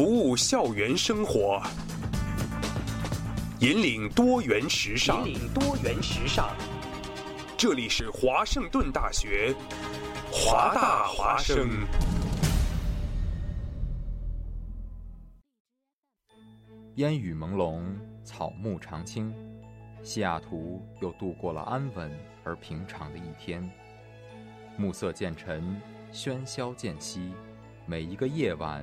[0.00, 1.62] 服务校园生活，
[3.58, 5.28] 引领多元时尚。
[5.28, 6.56] 引领多元时尚。
[7.54, 9.54] 这里是华盛顿大学，
[10.32, 11.68] 华大华生。
[16.94, 17.82] 烟雨朦胧，
[18.24, 19.30] 草木常青，
[20.02, 22.10] 西雅图又度过了安稳
[22.42, 23.70] 而平常的一天。
[24.78, 25.78] 暮色渐沉，
[26.10, 27.34] 喧嚣渐息，
[27.84, 28.82] 每一个夜晚，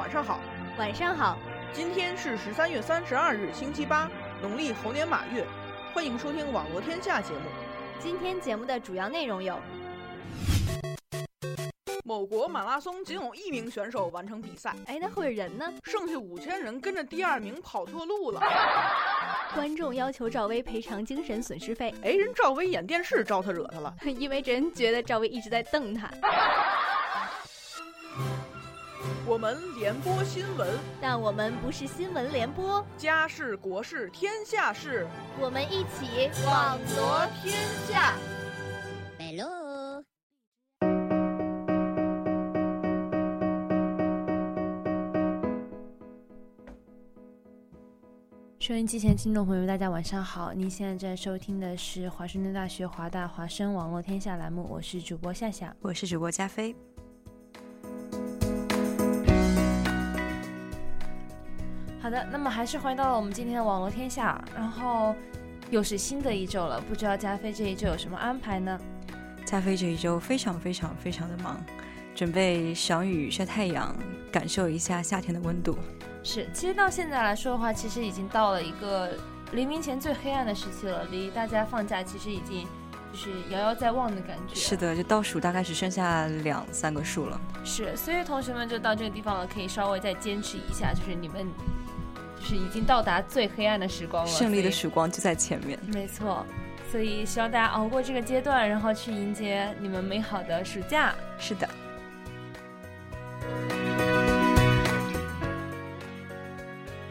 [0.00, 0.40] 晚上好。
[0.78, 1.36] 晚上好，
[1.74, 5.46] 今天是十三月三十二日，星期八，农历猴年马月。
[5.92, 7.40] 欢迎收听《网络天下》节目。
[7.98, 9.60] 今天节目的主要内容有：
[12.02, 15.70] 某国马拉松仅有一名选手完成比赛，哎，那会儿人呢？
[15.84, 18.40] 剩下五千人跟着第二名跑错路了。
[19.52, 26.10] 观众要求赵薇赔偿精神损失费，哎，人赵薇演电视招他惹他了， 因为人觉得赵薇一直在瞪他。
[29.26, 30.68] 我们联播新闻，
[31.00, 35.06] 但我们不是新闻联播，家事国事天下事，
[35.40, 37.56] 我们一起网罗天
[37.86, 38.14] 下。
[39.18, 40.04] Hello。
[48.58, 50.52] 收音机前听众朋友们，大家晚上好！
[50.52, 56.76] 您现在在收听的是华盛顿大学华大华声网络天下栏目，我是主播夏夏，我是主播加菲。
[62.10, 65.14] 好的，那么还是回到了我们今天的网络天下，然后
[65.70, 68.76] 又是新的一周了，不知道加菲这一周有什么安排呢？
[69.44, 71.56] 加菲这一周非常非常非常的忙，
[72.12, 73.94] 准备赏雨晒太阳，
[74.32, 75.78] 感受一下夏天的温度。
[76.24, 79.10] 是，其实到现在来说的话，其实已经到了一个
[79.52, 82.66] 黎明前最黑暗的时期了，离大家放假其实已经
[83.12, 84.54] 就是遥遥在望的感觉。
[84.56, 87.40] 是的，就倒数大概只剩下两三个数了。
[87.64, 91.46] 是，所以同学们就到这个地方了，可以稍微再坚持一下，就是你们
[92.40, 95.78] 就是已经到达最黑暗的时光了，胜利的曙光就在前面。
[95.86, 96.44] 没错，
[96.90, 101.14] 所以希望大家熬过这个阶段，然后去迎接你们美好的暑假。
[101.38, 101.68] 是的。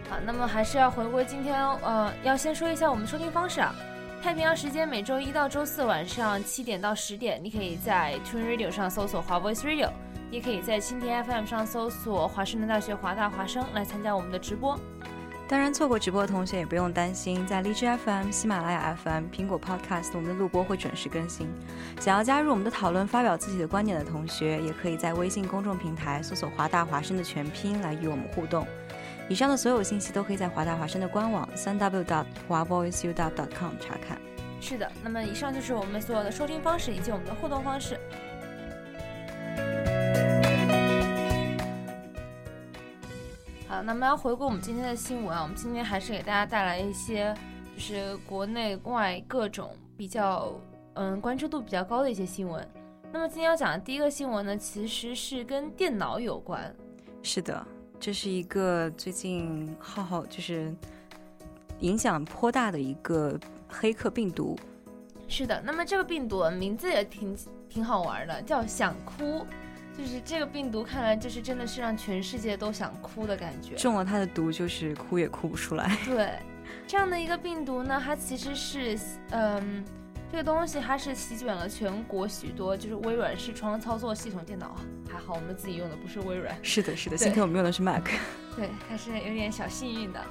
[0.10, 3.74] 好那么还是要回归今天，呃，要先说一下我们收听方式啊。
[4.22, 9.90] 太平洋时间每周一到周四晚上七点到十点，你可以在 Tune Radio 上搜索华 Voice Radio，
[10.30, 14.78] 也可以在蜻蜓 FM 上搜索华盛顿大学华大华声来参加我们的直播。
[15.50, 21.50] 当然，错过直播的同学也不用担心，在荔枝 FM、喜马拉雅 FM、苹果 Podcast，我们的录播会准时更新。
[22.00, 28.64] 想要加入我们的讨论、发表自己的观点的同学，也可以在微信公众平台搜索“华大华声”的全拼来与我们互动。
[29.28, 34.20] 以上的所有信息都可以在华大华声的官网三 w dot 华 voiceu dot dot com 查看。
[34.62, 38.00] 是的，那么以上就是我们所有的收听方式以及我们的互动方式。
[43.80, 47.34] 好，那么要回顾我们今天的新闻啊，我们今天还是给大家带来一些
[47.74, 50.52] 就是国内外各种比较
[50.96, 52.68] 嗯关注度比较高的一些新闻。
[53.10, 56.76] 那么今天要讲的第一个新闻呢，其实是跟电脑有关。
[57.24, 57.66] 是的。
[58.02, 60.76] 这是一个最近浩浩就是
[61.80, 64.60] 影响颇大的一个黑客病毒。
[65.30, 67.38] 是的，那么这个病毒名字也挺
[67.70, 69.46] 挺好玩的，叫“想哭”。
[70.00, 73.76] 就是这个病毒看来就是真的是让全世界都想哭的感觉。
[73.76, 75.98] 中了它的毒就是哭也哭不出来。
[76.06, 76.40] 对，
[76.88, 78.98] 这样的一个病毒呢，它其实是
[79.32, 79.84] 嗯。
[80.32, 84.76] 这个东西它是席卷了全国许多，就是微软视窗操作系统电脑。
[85.12, 86.56] 还好我们自己用的不是微软。
[86.62, 88.04] 是的，是的，幸亏我们用的是 Mac。
[88.56, 90.24] 对，还是有点小幸运的。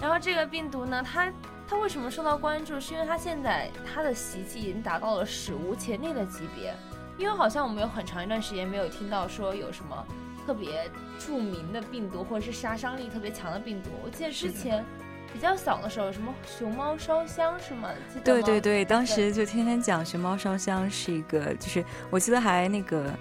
[0.00, 1.32] 然后这个病毒呢，它
[1.68, 2.80] 它为什么受到关注？
[2.80, 6.74] 是因为它现在它的袭击已经达到了史无前例的级别。
[7.18, 10.06] 因为好像我们有很长一段时间没有听到说有什么
[10.46, 13.90] 特别著名的病毒，或者是杀伤力特别强的病毒。
[14.04, 14.84] 我记得之前。
[15.32, 17.90] 比较小的时候，什么熊猫烧香是吗？
[18.24, 23.12] 对对对，当时就天天讲熊猫烧香是一个，就是我记得还那个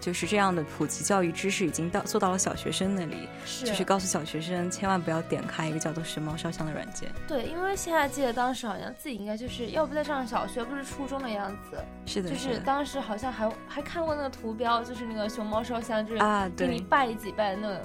[0.00, 7.10] 就是这样的普及教育知识已经到做到了小学生那里，是就是告诉小学生千万不要点开一个叫做时髦烧香的软件。
[7.26, 17.82] 对，因为现在记得当时好像自己应该就是要不在上小学，不是初中的样子，是的，就是当时好像还还看过那个图标，就是那个熊猫烧香，就是啊，给你对，拜几拜的那种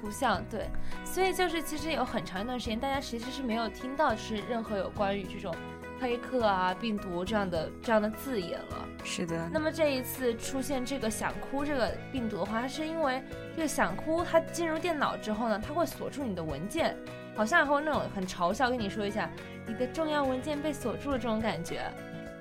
[0.00, 0.68] 图像，对，
[1.04, 5.54] 所以就是其实有很长一段时间，大家其实是没有听到就是任何有关于这种
[6.00, 8.88] 黑客啊、病毒这样的这样的字眼了。
[9.04, 13.22] 是的，那么这一次出现这个想哭这个病毒的话，它是因为
[13.54, 16.96] 这个想哭它进入电脑之后呢，它会锁住你的文件，
[17.36, 19.30] 好像还会那种很嘲笑跟你说一下
[19.66, 21.82] 你的重要文件被锁住了这种感觉。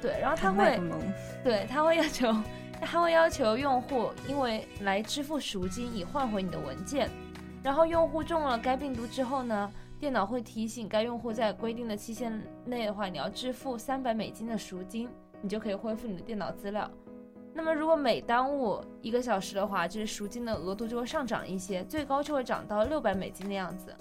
[0.02, 0.80] 对，然后它会
[1.44, 2.34] 对，他会要求，
[2.82, 7.10] 他会要求用户因为来支付赎金以换回你的文件，
[7.62, 15.10] 然后用户中了该病毒之后呢，电脑会提醒该用户在规定的期限内的话，你要支付三百美金的赎金，
[15.42, 16.90] 你就可以恢复你的电脑资料。
[17.54, 23.94] 那么如果每耽误一个小时的话，就是赎金的额度就会上涨一些，最高就会涨到六百美金的样子。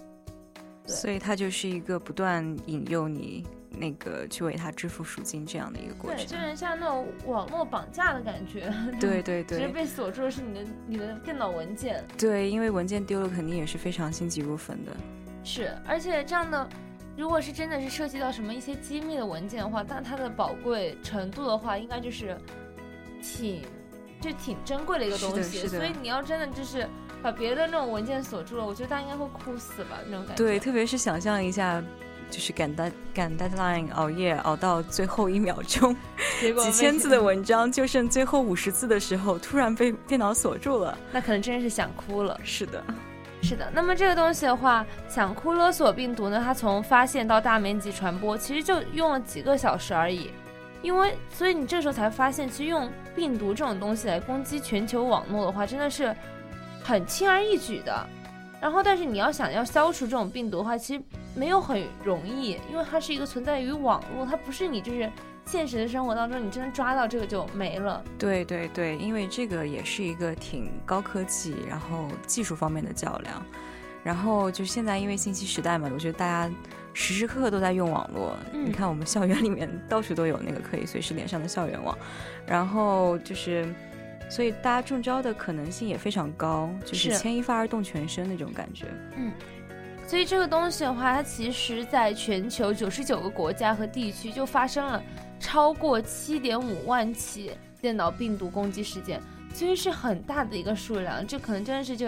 [0.84, 6.38] 对所以它就是一个不断引诱你那个去为它支付赎金这样的一个过程对，就程。
[6.38, 8.72] 有点像那种网络绑架的感觉。
[9.00, 12.04] 对对其实对被锁住的是你的你的电脑文件。
[12.16, 14.92] 对，因为文件丢了，肯定也是非常心急如焚的。
[15.44, 16.68] 是，而且这样的，
[17.16, 22.36] 如果是真的是涉及到什么一些机密的文件的话，但它的宝贵程度的话，应该就是
[23.22, 23.62] 挺
[24.20, 25.66] 就挺珍贵的一个东西。
[25.66, 26.86] 所以你要真的就是
[27.22, 30.44] 把别的那种文件锁住了，我觉得大家应该会哭死吧，那种感觉。
[30.44, 31.82] 对，特别是想象一下，
[32.30, 35.96] 就是赶单赶 deadline 熬夜熬到最后一秒钟，
[36.40, 40.96] 结果几千字的文章就剩最后五十字的时候，突然被电脑锁住了。
[41.10, 42.38] 那可能真是想哭了。
[42.44, 42.84] 是的，
[43.40, 50.30] 是的，那么这个东西的话，想哭勒索病毒呢，它从发现到大面积传播，其实就用了几个小时而已。
[50.82, 56.14] 因为，所以你这时候才发现，其实用病毒这种东西来攻击全球网络的话，真的是
[56.82, 58.06] 很轻而易举的。
[58.60, 61.02] 然后，但是你要想要消除这种病毒的话，其实
[61.34, 65.10] 没有很容易，因为它是一个存在于网络，它不是你就是
[65.50, 68.04] 现实的生活当中你真的抓到这个就没了。
[68.18, 73.42] 对对对，因为这个也是一个挺高科技，然后技术方面的较量。
[74.04, 76.54] 然后就现在因为信息时代嘛，我觉得大家
[76.92, 78.36] 时时刻刻都在用网络。
[78.52, 81.96] 嗯你看我们校园里面到处都有那个可以随时连上的校园网，
[82.46, 83.66] 然后就是，
[84.28, 88.84] 所以大家中招的可能性也非常高，就是是牵一发而动全身那种感觉。
[90.08, 95.02] 所以这个东西的话，它其实在全球九十九个国家和地区就发生了
[95.38, 99.20] 超过七点五万起电脑病毒攻击事件，
[99.52, 102.06] 其实是很大的一个数量，这可能真的是就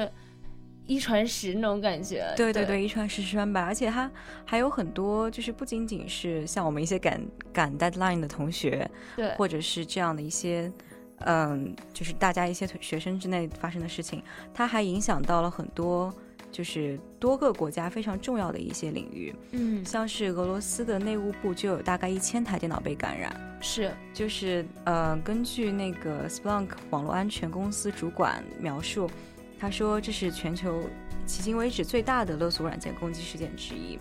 [0.86, 2.24] 一传十那种感觉。
[2.38, 4.10] 对对对对，一传十，十传百，而且它
[4.46, 7.20] 还有很多，就是不仅仅是像我们一些赶
[7.52, 10.72] 赶 deadline 的同学，对或者是这样的一些，
[11.18, 14.22] 嗯，就是大家一些学生之内发生的事情，
[14.54, 16.10] 它还影响到了很多，
[16.50, 29.10] 就是多个国家非常重要的一些领域，嗯像是俄罗斯的内务部就有大概一千台电脑被感染，是就是呃，根据那个 Splunk 网络安全公司主管描述，
[29.58, 30.82] 他说这是全球
[31.26, 33.98] 迄今为止最大的勒索软件攻击事件之一。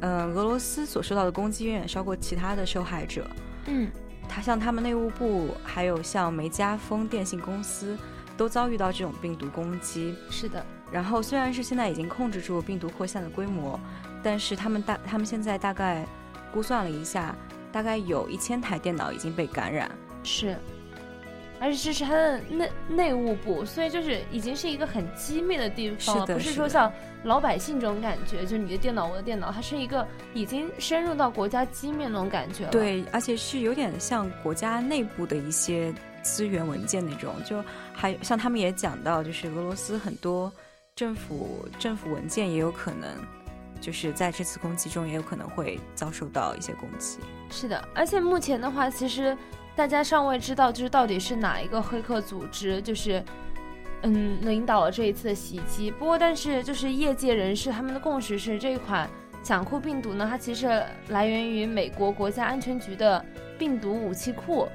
[0.00, 3.28] 嗯、俄罗斯所受到的攻击远远超过其他的受害者。
[3.66, 3.90] 嗯
[4.26, 7.96] 他像他们内务部，还有像梅加风电信公司，
[8.38, 10.14] 都遭遇到这种病毒攻击。
[10.30, 13.78] 是的然后虽然是现在已经控制住病毒扩散的规模，
[14.22, 16.06] 但是他们大他们现在大概
[16.52, 17.34] 估算了一下，
[17.72, 19.90] 大概有一千台电脑已经被感染。
[20.22, 20.56] 是。
[21.60, 26.92] 而且这是它的内内务部，所以就是已经是一个很机密的地方，是的不是说像
[27.22, 32.70] 老百姓这种感觉，就是你的电脑我的电脑，它是一个已经深入到国家机密那种感觉了。
[32.70, 40.52] 对，而且是有点像国家内部的一些资源文件那种，就还像他们也讲到，就是俄罗斯很多
[40.96, 43.08] 政府政府文件也有可能，
[43.80, 47.18] 就是在这次攻击中也有可能会遭受到一些攻击。
[47.50, 49.36] 是的，而且目前的话，其实
[49.74, 53.20] 大家尚未知道，就是到底是哪一个黑客组织，就是
[54.02, 55.90] 嗯领导了这一次的袭击。
[55.90, 59.10] 不过，但是就是业界人士他们的共识是，这一款
[59.42, 63.24] 想酷病毒呢，它其实来源于美国国家安全局的
[63.58, 64.68] 病毒武器库。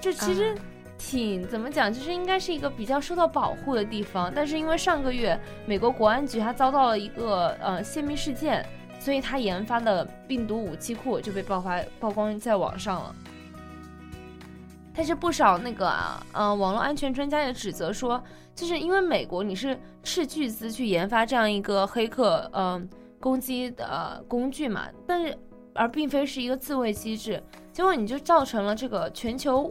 [0.00, 0.58] 这其实啊
[1.06, 4.32] 挺、怎么讲，就是应该是一个比较受到保护的地方。
[4.34, 8.64] 但是因为上个月美国国安局它遭到了一个呃泄密事件，
[8.98, 13.14] 所以它研发的病毒武器库就被爆发曝光在网上了。
[14.94, 18.22] 但是不少那个啊，呃，网络安全专家也指责说，
[18.54, 22.80] 就是因为美国你是斥巨资去研发这样一个黑客呃
[23.20, 25.36] 攻击的、工具嘛，但是
[25.74, 27.42] 而并非是一个自卫机制，
[27.72, 29.70] 结果你就造成了这个全球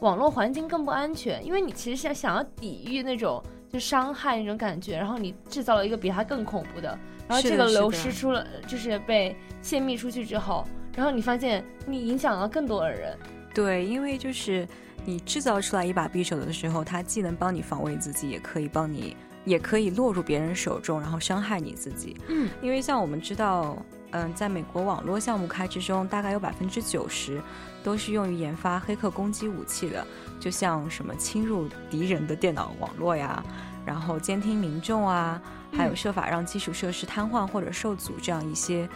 [0.00, 3.42] 网络环境更不安全，因为你其实想想要抵御那种
[3.72, 10.66] 就伤害那种感觉，然后你制造了一个比它更恐怖的，然后这个流失出了，就是被泄密出去之后，
[10.96, 13.16] 然后你发现你影响了更多的人。
[13.54, 14.66] 对，因为就是
[15.04, 22.16] 你制造出来一把匕首的时候，它既能帮你防卫自己，也可以帮你，也可以落入别人手中，然后伤害你自己。
[22.28, 23.76] 嗯，因为像我们知道。
[24.12, 27.40] 嗯，在美国网络项目开支中，大概有百分之九十
[27.82, 30.06] 都是用于研发黑客攻击武器的，
[30.38, 33.42] 就像什么侵入敌人的电脑网络呀，
[33.84, 35.40] 然后监听民众啊，
[35.72, 38.88] 还有设法让基础设施瘫痪或者受阻这样一些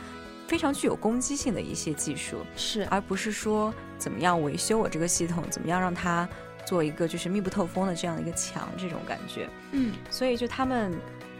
[0.46, 6.28] 非常具有攻击性的一些技术，是，而不是说怎么样维修我这个系统，怎么样让它
[6.66, 9.48] 做一个就是密不透风的这样的一个墙这种感觉。
[9.72, 10.92] 嗯，所以就他们。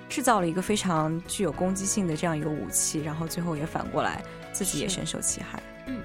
[0.06, 4.22] 制造了一个非常具有攻击性的这样一个武器，然后最后也反过来
[4.52, 5.60] 自己也深受其害。
[5.86, 6.02] 嗯，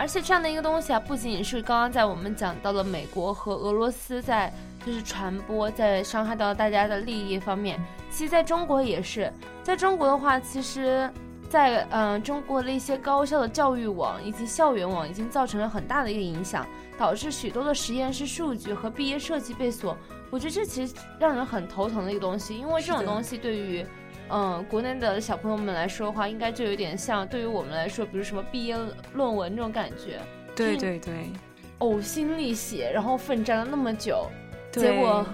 [0.00, 4.50] 而且这样的一个东西啊，不仅仅是刚刚在我们讲到了美国和俄罗斯在
[4.84, 7.78] 就是传播，在伤害到大家的利益方面，
[8.10, 9.30] 其实在中国也是。
[9.62, 11.12] 在中国的话，其实，
[11.50, 16.66] 在嗯中国的一些高校的教育网以及校园网已经造成了很大的一个影响，
[16.96, 19.94] 导致许多的实验室数据和毕业设计被锁。
[20.30, 23.84] 我觉得这其实让人很头疼的一个东西，因为这种东西对于，
[24.30, 28.76] 嗯，国内的小朋友们来说的话，应该就有点像对于我们来说，比如什么毕业
[29.14, 30.20] 论文这种感觉。
[30.54, 31.30] 对对对，
[31.78, 34.26] 呕心沥血，然后奋战了那么久，
[34.72, 35.26] 结果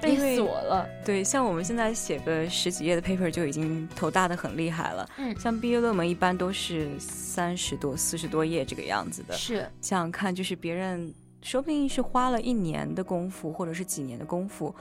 [0.00, 0.88] 被锁了。
[1.04, 5.08] 对，像我们现在写个十几页的 paper 就已经头大的很厉害了。
[5.18, 9.34] 嗯，像毕业论文一般都是三十多、四十多页这个样子的。
[9.34, 11.12] 是，想想看，就是别人。
[11.42, 14.74] 说不定是花了一年的功夫，或者是几年的功夫，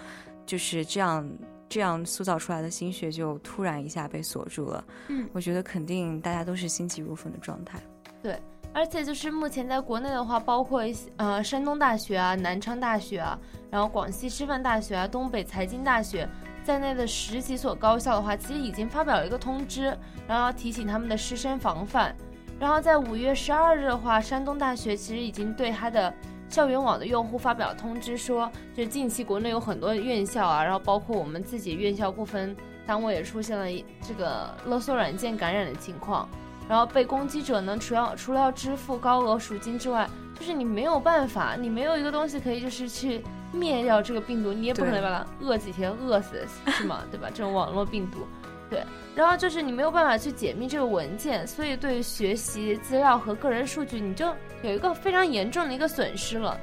[0.46, 1.26] 就是这样
[1.70, 4.84] 这样塑造出来的心血，就突然一下被锁住了。
[5.08, 7.80] 嗯，我觉得肯定大家都是心急如焚的状态。
[8.24, 8.42] 对，
[8.74, 16.28] 而且就是目前在国内的话，包括一些呃山东大学啊、南昌大学啊，然后广西师范大学啊、东北财经大学
[16.64, 19.96] 在内的十几所高校的话，其实已经发表了一个通知，
[20.28, 22.16] 然后提醒他们的师生防范。
[22.60, 26.14] 然后在五月十二日的话，山东大学其实已经对他的。
[26.50, 32.56] 校园网的用户发表通知说，就是近期国内有很多院校啊，然后包括我们自己院校部分
[32.88, 33.66] 单位也出现了
[34.02, 36.28] 这个勒索软件感染的情况。
[36.68, 40.08] 然后被攻击者呢，除要除了要支付高额赎金之外，
[40.40, 47.02] 就是你没有办法，你没有一个东西可以就是去灭掉这个病毒，你也不可能把它饿几天饿死，是吗？
[47.10, 47.28] 对吧？
[47.34, 48.20] 这种网络病毒。
[48.70, 48.84] 对，
[49.16, 54.28] 然后就是你没有办法去解密这个文件，所以对于学习资料和个人数据，你就
[54.62, 56.58] 有一个非常严重的一个损失了。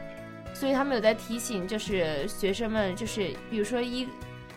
[0.54, 4.08] 所以他们有在提醒，就是学生们，就是比如说一，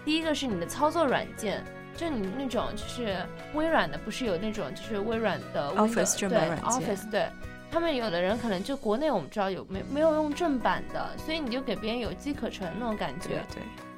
[0.06, 1.62] 第一个是你的操作软件，
[1.98, 3.18] 就你那种就是
[3.54, 7.28] 微软的，不是有那种就是微软的 Office 正版软件，Office 对，
[7.70, 13.89] 他们有的人可能就国内我们知道有没没有用正版的，所以你就给别人有机可乘那种感觉，对对。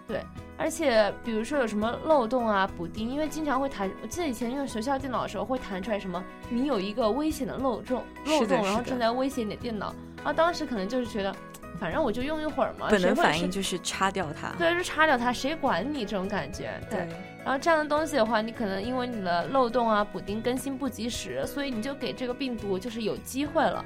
[0.58, 3.89] 而且，比如说有什么漏洞啊、补丁，因为经常会弹。
[4.01, 9.93] 我记得以前用学校电脑的时候，会弹出来什么你有一个危险的漏洞，漏洞，然后正在威胁你的电脑。
[10.17, 11.36] 然后当时可能就是觉得，
[11.79, 12.88] 反正我就用一会儿嘛。
[12.91, 14.50] 本能反应就是插掉它。
[14.58, 16.70] 对，就插掉它，谁管你这种感觉？
[16.89, 17.08] 对。
[17.43, 23.84] 然后这样的东西的话，你可能因为你的漏洞啊、补丁更新不及时，所以你就给这个病毒就是有机会了。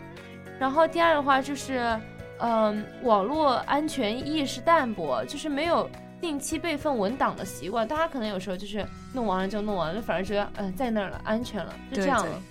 [0.60, 1.98] 然后第二的话就是，
[2.39, 5.89] 嗯，网络安全意识淡薄，就是没有。
[6.25, 12.41] 定期备份文档的习惯，大家可能有时候就是弄完了就弄完了，反而觉得嗯在那儿了，安全了，就这样了。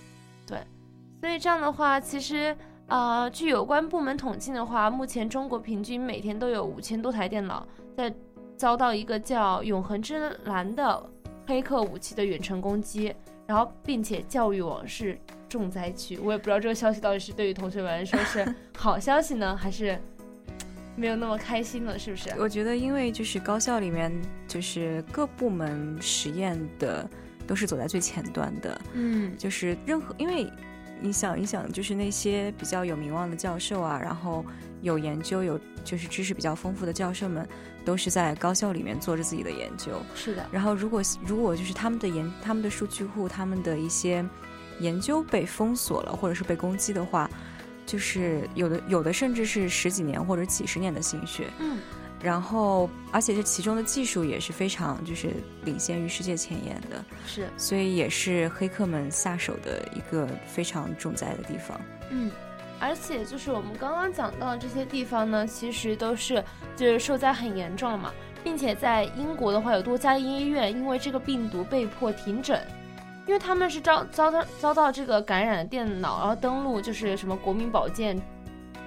[0.47, 0.59] 对，
[1.19, 2.55] 所以这样的话，其实
[2.87, 7.67] 啊，据有关部门统计的话，目前中国平均每天都有五千多台电脑
[7.97, 8.13] 在
[8.55, 11.09] 遭到一个叫“永恒之蓝”的
[11.45, 13.13] 黑客武器的远程攻击，
[13.45, 16.17] 然后并且教育网是重灾区。
[16.17, 20.01] 我也不知道这个消息到底是对于同学们来说是好消息呢，还是？
[20.95, 22.29] 没有那么开心了，是不是？
[22.37, 24.11] 我觉得，因为就是高校里面，
[24.47, 27.07] 就是各部门实验的
[27.45, 30.49] 都是走在最前端的，嗯，就是任何，因为
[31.01, 34.45] 你想一想，就是那些比较有名望的教授啊，然后
[34.81, 37.45] 有研究、有就是知识比较丰富的教授们，
[37.83, 40.47] 都是在高校里面做着自己的研究，是的。
[40.51, 44.25] 然后，如果如果就是他们的研、他们的数据库、他们的一些
[44.79, 47.29] 研究被封锁了，或者是被攻击的话。
[47.85, 51.77] 就是有的，有的甚至是十几年或者几十年的心血，嗯，
[52.21, 55.29] 然后而且这其中的技术也是非常就是
[55.63, 62.31] 领先于世界前沿的，是，所以也是黑客们下手的一个非常重灾的地方，嗯，
[62.79, 66.43] 而且就是我们刚刚讲到的这些地方呢，其实都是
[66.75, 68.11] 就是受灾很严重了嘛，
[68.43, 72.59] 并且在英国的话，有多家医院因为这个病毒被迫停诊。
[73.27, 78.19] 因为他们是遭遭到遭到这个感染的电脑，然后登录就是什么国民保健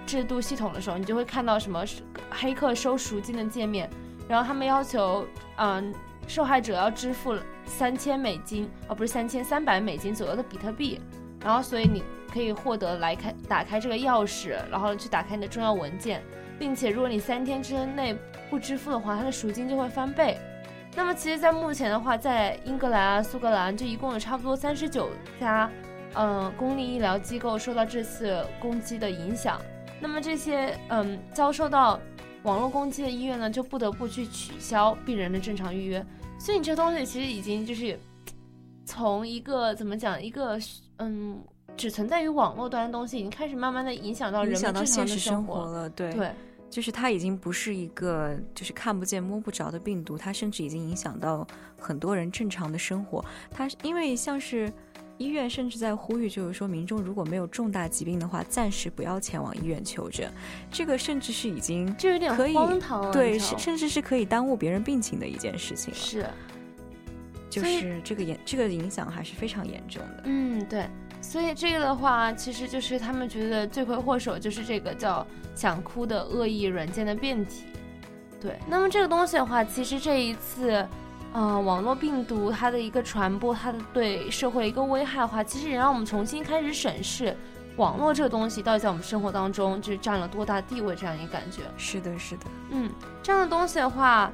[0.06, 1.84] 制度系统的时候，你就会看到什么
[2.30, 3.90] 黑客收赎金的界面，
[4.28, 5.26] 然后他们要求，
[5.56, 5.92] 嗯，
[6.26, 11.00] 受害者要支付三千美金，哦，不是三千三百美金左右的比特币，
[11.42, 12.02] 然后所以你
[12.32, 16.22] 可以获得来开打开这个钥匙，然后去打开你的重要文件，
[16.58, 18.16] 并且如果你三天之内
[18.48, 20.38] 不支付的话，它的赎金就会翻倍。
[20.94, 25.08] 那么其实，在目前的话，在英格兰啊、苏格兰，就一共有差不多三十九
[25.40, 25.70] 家，
[26.14, 29.60] 嗯，公立医疗机构受到这次攻击的影响。
[30.00, 32.00] 那么这些嗯遭受到
[32.42, 36.04] 网络攻击的医院呢，就不得不去取消病人的正常预约。
[36.38, 37.98] 所以你这东西其实已经就是
[38.84, 40.58] 从一个怎么讲，一个
[40.96, 41.40] 嗯
[41.76, 45.88] 只存在于网络端的东西，已经开始慢慢的影响到人们正常的生活了。
[45.90, 46.12] 对。
[46.70, 51.46] 就是它已经不是一个就是看不见摸不着的病毒，它甚至已经影响到
[51.78, 53.24] 很多人正常的生活。
[53.50, 54.72] 它因为像是
[55.16, 60.32] 医院甚至在呼吁，就是说民众如果没有重大疾病的话，暂时不要前往医院求诊。
[60.70, 65.98] 这个甚至是已经就有点荒唐，对，甚至是可以耽误别人病情的一件事情了。
[65.98, 66.26] 是，
[67.50, 70.22] 就是这个严这个影响还是非常严重的。
[70.26, 70.86] 嗯，对。
[71.28, 77.66] 所以这个的话，其实就是他们觉得罪魁祸首就是这个叫“想哭”的恶意软件的变体。
[78.40, 80.88] 对，那么这个东西的话，其实这一次，
[81.34, 87.36] 呃，网络病毒它的一个传播，它的对社会一个危害的话，其实也让我们重新开始审视
[87.76, 91.60] 网络这个东西到底在我们生活当中就是占了多大地位这样一个感觉。
[91.76, 92.90] 是的，是的，嗯，
[93.22, 94.32] 这样的东西的话。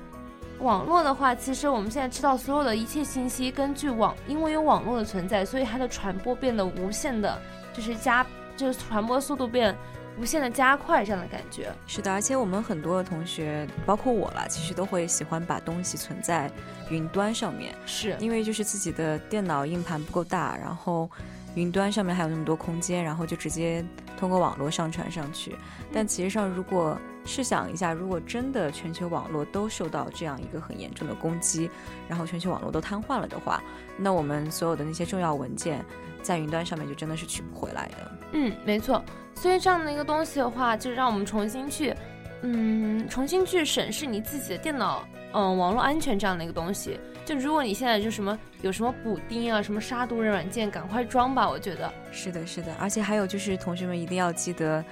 [0.64, 7.38] 网络的话，其实我们现在知道，所有的一切信息根据网，因为有网络的存在，所以它的传播变得无限的，
[7.74, 9.76] 就是加，就是传播速度变
[10.18, 11.70] 无限的加快，这样的感觉。
[11.86, 16.50] 是的，而且我们很多的同学，包括我啦，其实都会喜欢把东西存在
[16.88, 21.10] 云端上面，是因为就是自己的电脑硬盘不够大，然后
[21.54, 23.84] 云端上面还有那么多空间，然后就直接
[24.16, 25.54] 通过网络上传上去。
[25.92, 31.70] 但其实上如果试想一下，如果真的全球网络都受到这样一个很严重的攻击，
[32.08, 33.62] 然后全球网络都瘫痪了的话，
[33.96, 35.84] 那我们所有的那些重要文件
[36.22, 38.12] 在云端上面就真的是取不回来的。
[38.32, 39.02] 嗯，没错。
[39.34, 41.94] 所以这样的一个东西的话，就让我们重新去，
[42.42, 47.00] 嗯，重新去审视你自己的电脑，嗯，网络安全这样的一个东西。
[47.24, 51.48] 就如果你现在就什么有什么补丁啊，什么杀毒软件，赶快装吧。
[51.48, 52.72] 我觉得是的，是的。
[52.78, 54.84] 而且还有就是，同学们一定要记得。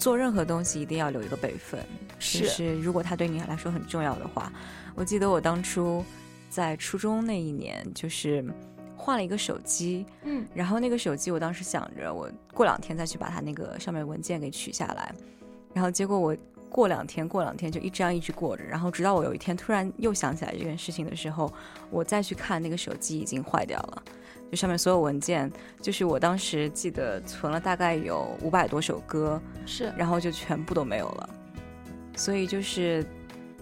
[0.00, 1.78] 做任何东西一定要留一个备份，
[2.18, 4.50] 就是如果它对你来说很重要的话。
[4.96, 6.04] 我记得我当初
[6.48, 8.44] 在初中那一年，就是
[8.96, 15.14] 换了一个手机，嗯，然后那个手机我当时想着，我过两天再去把它那个上面文件给取下来，
[15.72, 16.36] 然后结果我
[16.68, 21.52] 过两天过两天就一直这样一直过着，然后直到我有一天突然又想起来这件事情的时候，
[21.90, 24.02] 我再去看那个手机已经坏掉了。
[24.50, 25.48] 就上面所有文件，
[25.80, 31.30] 就是我当时记得存了大概有五百多首歌，是，然后就全部都没有了。
[32.16, 33.06] 所以就是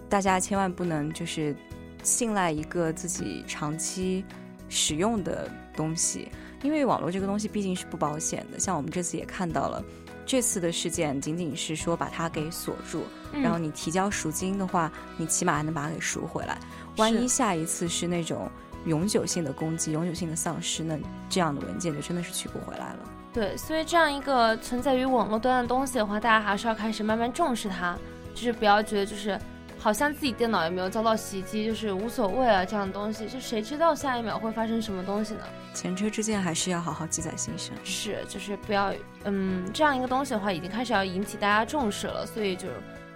[0.09, 1.55] 大家千万不能就是
[2.01, 4.25] 信赖一个自己长期
[4.67, 6.27] 使用的东西，
[6.63, 8.59] 因为网络这个东西毕竟是不保险的。
[8.59, 9.83] 像我们这次也看到了，
[10.25, 16.57] 这次的事件仅仅是说把它给锁住，然后你提交赎金的话，你起码还能把它给赎回来。
[16.97, 18.49] 万一下一次是那种。
[18.85, 20.97] 永久性的攻击，永久性的丧失，那
[21.29, 22.99] 这样的文件就真的是取不回来了。
[23.31, 27.95] 对，所以这样一个存在于网络端的东西的话，大家还是要开始慢慢重视它，
[28.33, 29.39] 就是不要觉得就是
[29.77, 35.41] 好像自己电脑有没有遭到袭击，就是无所谓啊，这样的东西，就谁知道下一秒会发生什么东西呢？
[35.75, 37.75] 前车之鉴还是要好好记在心上。
[37.83, 38.91] 是，就是不要，
[39.25, 42.25] 嗯，这样一个东西的话，已经开始要引起大家重视了。
[42.25, 42.67] 所以就，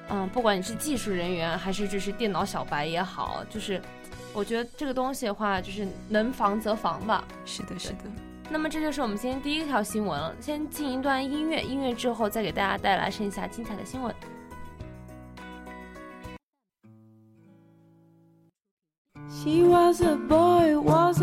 [0.10, 3.82] 嗯，不管你是技术人员还是就是电脑小白也好，就是。
[4.34, 7.24] 我觉得这个东西的话就是能防则防吧。
[7.46, 8.00] 是的是的。
[8.50, 14.14] 那么这就是我们今天第一条新闻了先进一段音乐音乐之后再给大家带来剩下精彩的新闻。
[19.30, 21.22] She was a boy was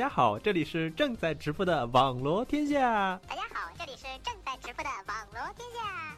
[0.00, 3.20] 大家好，这里是正在直播的网罗天下。
[3.28, 6.09] 大家好，这里是正在直播的网罗天下。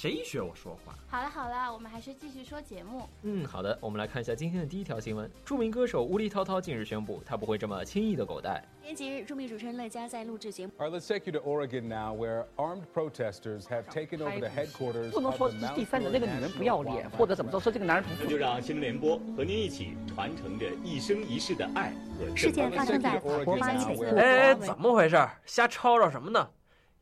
[0.00, 0.94] 谁学我说话？
[1.08, 3.02] 好了好了，我们还是继续说节目。
[3.22, 5.28] 嗯，好的，我们来看一下今天的第一条新闻。
[5.44, 8.64] 著名歌手乌力涛涛近日宣布，他不会这么轻易的狗带。
[8.80, 10.72] 前几日，著名主持人乐嘉在录制节目。
[10.78, 15.10] All right, let's take you to Oregon now, where armed protesters have taken over the headquarters
[15.10, 24.16] 不能说第三者那个女人不要脸，或者怎么着，说这个男人不那就让新闻联播和您一起传承着一生一世的爱和事件发生在法国巴黎北部。
[24.16, 25.28] 哎，怎么回事？
[25.44, 26.48] 瞎吵吵什么呢？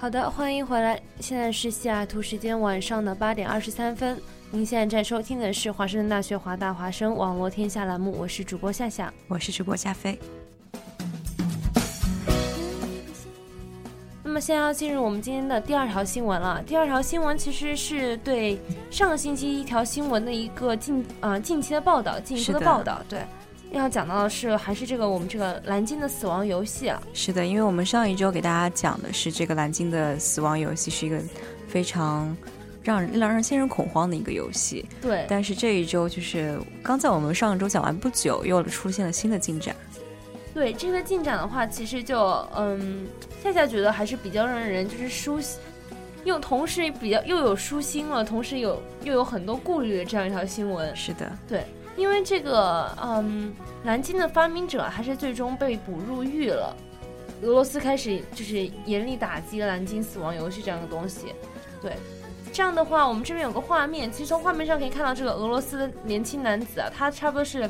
[0.00, 0.98] 好的，欢迎回来。
[1.20, 4.18] 现在是西雅图时间晚上的八点二十三分。
[4.50, 10.18] 您现在在收听的是华盛顿大学华大华生网络天下栏目，我是主播夏夏，我是主播夏飞。
[14.24, 16.62] 那么现在要进入我们今天的第二条新闻了。
[16.66, 18.58] 第二条新闻其实是对
[18.90, 23.02] 上个星期一条新闻的一个近啊、呃、近期的报道，进一步的报道。
[23.06, 23.20] 对，
[23.78, 27.00] 要讲到的是还是这个我们这个蓝鲸的死亡游戏啊。
[27.14, 31.20] 是的，因为我们上一周给大家讲的是这个蓝鲸的死亡游戏是一个
[31.68, 32.36] 非常
[32.82, 34.84] 让人让人心人恐慌的一个游戏。
[35.00, 35.24] 对。
[35.28, 39.74] 但是这一周就是刚在我们上周讲完不久，又出现了新的进展。
[40.52, 42.20] 对这个进展的话，其实就
[42.56, 43.06] 嗯，
[43.42, 45.60] 夏夏觉得还是比较让人就是舒心，
[46.24, 50.94] 又同时比较又有舒心了，同时有又有很多顾虑的这样一条新闻。
[50.96, 51.64] 是的，对，
[51.96, 56.74] 因为这个嗯，蓝鲸的发明者还是最终被捕入狱了。
[57.42, 61.34] 俄罗斯开始就是严厉打击蓝鲸死亡游戏这样的东西。
[61.80, 61.96] 对，
[62.52, 67.68] 这样的话，我们这边有个画面，其实从画面上可以看到这个俄罗斯的年轻男子啊，他差不多是。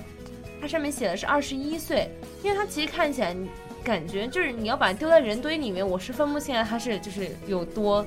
[0.62, 2.10] 他上面写的是二十一岁，
[2.42, 3.34] 因为他其实看起来，
[3.82, 8.04] 感觉就是你要把丢在人堆里面，我是分不清来他是就是有多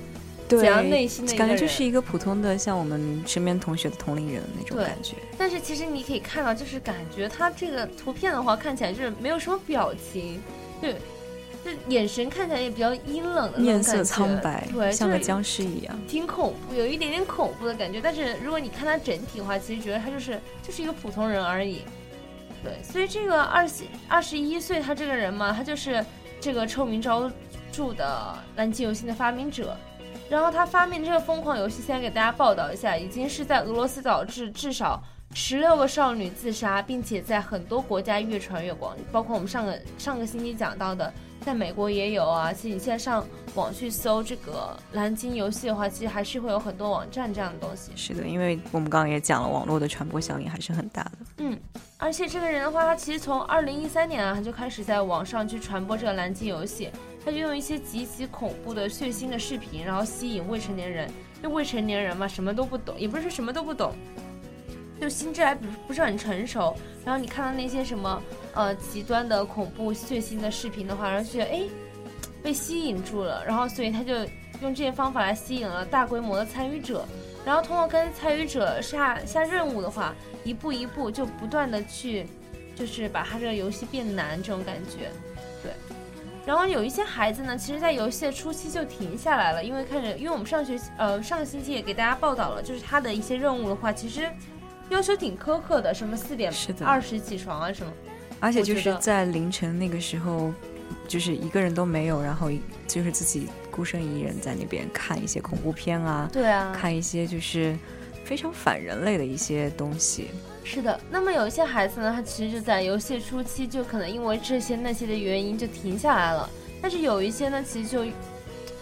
[0.57, 5.15] 怎样内心的感觉就是一个普通的像我们身边同学的同龄人那种感觉。
[5.37, 10.41] 但是其实你可以看到，就是感觉他这个图片的话，看起来就是没有什么表情，
[10.81, 18.01] 就就眼神看起来也比较阴冷的面色苍白，对，像个僵尸一样，挺恐怖，有一点点恐怖的感觉。
[18.01, 21.83] 但是如果你看他整体的话，其实觉得他就是就是一个普通人而已。
[22.63, 26.05] 对，所以这个二十二十一岁，他这个人嘛，他就是
[26.39, 27.31] 这个臭名昭
[27.71, 29.77] 著的蓝鲸游戏的发明者。
[30.33, 34.99] 然后他发明这个疯狂游戏，先给大家报道一下，已经是在俄罗斯导致至少
[35.35, 42.51] 十六个少女自杀，并且在很多国家越传越广，包括我们上个上个星期讲到的在美国也有啊。
[42.51, 47.91] 其实你现在上网去搜这个蓝鲸游戏的话，其实还是会有很多网站这样的东西。
[47.95, 51.11] 是的，因为我们刚刚也讲了，网络的传播效应还是很大的。
[51.37, 51.59] 嗯，
[51.99, 56.89] 而且这个人的话，他其实从二零一三年啊，他就开始在网上去传播这个蓝鲸游戏，
[57.23, 61.09] 他就用一些极其恐怖的血腥的视频，然后吸引未成年人。
[61.41, 63.93] 因为未成年人嘛，什么都不懂，也不是什么都不懂，
[65.01, 66.73] 就心智还不不是很成熟。
[67.03, 71.63] 然后你看到那些什么呃极端的恐怖血腥的视频的话，然后就觉得哎
[72.41, 74.15] 被吸引住了，然后所以他就
[74.61, 77.05] 用这些方法来吸引了大规模的参与者，
[77.45, 82.25] 然后通过跟参与者下下任务的话，一步一步就不断的去
[82.73, 85.11] 就是把他这个游戏变难这种感觉，
[86.45, 94.29] 然后有一些孩子呢，其实，在游戏的初期就停下来了，因为看着，因为我们上学期，呃，上个星期也给大家报道了，就是他的一些任务的话，其实
[94.89, 96.51] 要求挺苛刻的，什么四点
[96.83, 97.91] 二十起床啊什么，
[98.41, 100.53] 而且就是在凌晨那个时候，
[101.07, 102.51] 就是一个人都没有，然后
[102.87, 107.73] 就是自己孤身一人在那边看一些恐怖片啊，对啊，看一些就是
[108.23, 110.29] 非常反人类的一些东西。
[110.63, 116.49] 是的，那么有一些孩子呢，他其实就在游戏初期就可能因为这些那些的原因就停下来了，
[116.81, 118.05] 但是有一些呢，其实就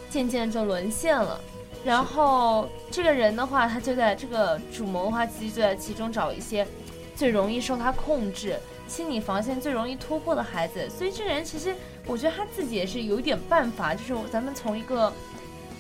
[0.10, 1.41] 渐渐就沦陷了。
[1.84, 6.67] 然后这个人的话，他就在这个主谋的话，其实就在其中找一些
[7.15, 10.88] 最容易受他控制、心理防线最容易突破的孩子。
[10.88, 11.75] 所以这个人其实，
[12.06, 15.12] 我觉得他自己也是有一点办法，就是咱们从一个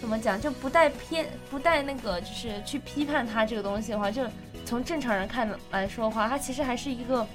[0.01, 4.23] 怎么讲，就不带偏、不带那个，就是去批判他这个东西的话，就。
[4.63, 7.25] 从正常人看来说的话，他其实还是一个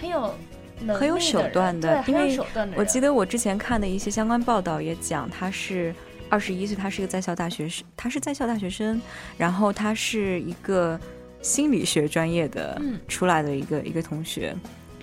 [0.00, 0.32] 很有
[0.86, 2.38] 很有手段的，因为
[2.76, 5.92] 我记得我之前看的一些相关报道也讲，他是
[6.30, 9.02] 二十一岁，他是一个在校大学生，他是在校大学生，
[9.36, 10.98] 然后他是一个
[11.42, 14.54] 心理学专业的出来的一个一个同学，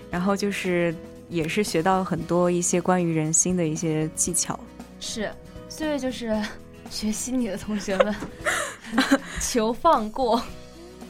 [0.09, 0.95] 然后就是
[1.27, 4.57] 也是学到很多一些关于人心的一些技巧。
[5.01, 5.29] 是，
[5.67, 6.41] 所以就是
[6.89, 8.15] 学心理的同学们，
[9.41, 10.41] 求放过。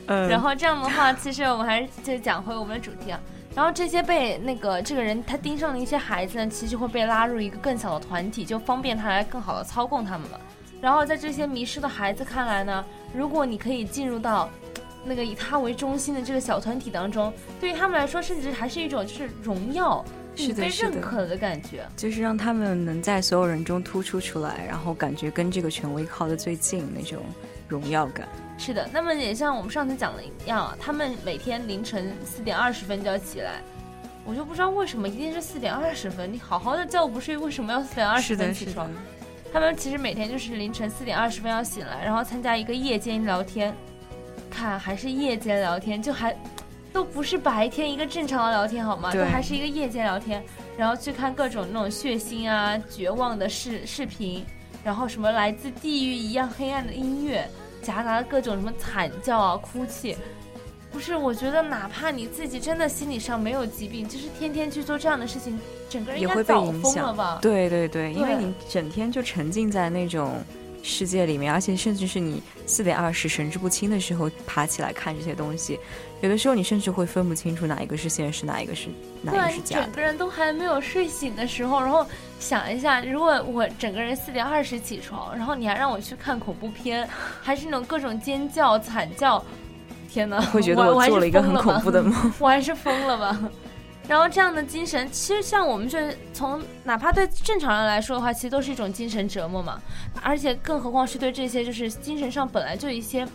[0.05, 3.19] 然后这样的话，其实我们还是就讲回我们的主题啊。
[3.53, 10.39] 然后这些被那个这个人他盯上的一些孩子呢，其实会被拉入一个更小的团体，就方便他来更好的操控他们了。
[10.79, 14.47] 然后在这些迷失的孩子看来呢，如果你可以进入到
[15.03, 20.05] 那个以他为中心的这个小团体当中，对于他们来说，甚至还是一种就是荣耀，
[20.37, 27.25] 是被认可的感觉，就是让他们能在所有人中突出出来，然后感觉跟这个权威靠得最近那种
[27.67, 28.27] 荣耀感。
[28.57, 33.61] 是的，那么也像我们上次讲的一样，他们每天凌晨四点二十分就要起来，
[34.25, 38.89] 我就不知道为什么一定是四点二十分，你好好的觉不睡，为什么要四点二十分起床？
[39.53, 43.73] 他们其实每天就是凌晨四点二十分要醒来，然后参加一个夜间聊天，
[44.49, 46.35] 看还是夜间聊天，就还
[46.97, 49.13] 都不是白天一个正常的聊天好吗？
[49.13, 50.43] 都还是一个夜间聊天，
[50.75, 54.43] 然后去看各种那种血腥啊、绝望的视视频，
[54.83, 57.47] 然后什么来自地狱一样黑暗的音乐。
[57.83, 60.17] 夹杂各种什么惨叫啊、哭泣，
[60.91, 61.15] 不是？
[61.15, 65.57] 我觉得哪怕你自己真的心理上没有疾病，就是天天去做这样的事情，
[65.87, 67.37] 整个人也会被影响吧？
[67.43, 70.33] 对对对，因为你整天就沉浸在那种
[70.83, 75.79] 世界里面，而且甚至是你四点二十神志不清的时候爬起来看这些东西。
[76.21, 78.87] 有的时候你甚至会分不清楚哪一个是现实，哪一个是
[79.21, 79.83] 哪一个是假的。
[79.83, 82.05] 整个人都还没有睡醒的时候，然后
[82.39, 87.07] 想一下，如果我整个人四点二十起床，然后你还让我去看恐怖片，
[87.41, 89.43] 还是那种各种尖叫惨叫，
[90.09, 90.41] 天哪！
[90.41, 93.39] 会觉得我做了一个很恐怖的梦， 我还是疯了吧？
[94.07, 99.81] 然后这样的精神，其实像我们这从哪怕对正常人来说的话，其实都是一种精神折磨嘛。
[100.21, 103.27] 而且更何况是对这些就是精神上本来就一些。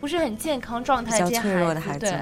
[0.00, 2.20] 不是很健康状态这些孩子，对，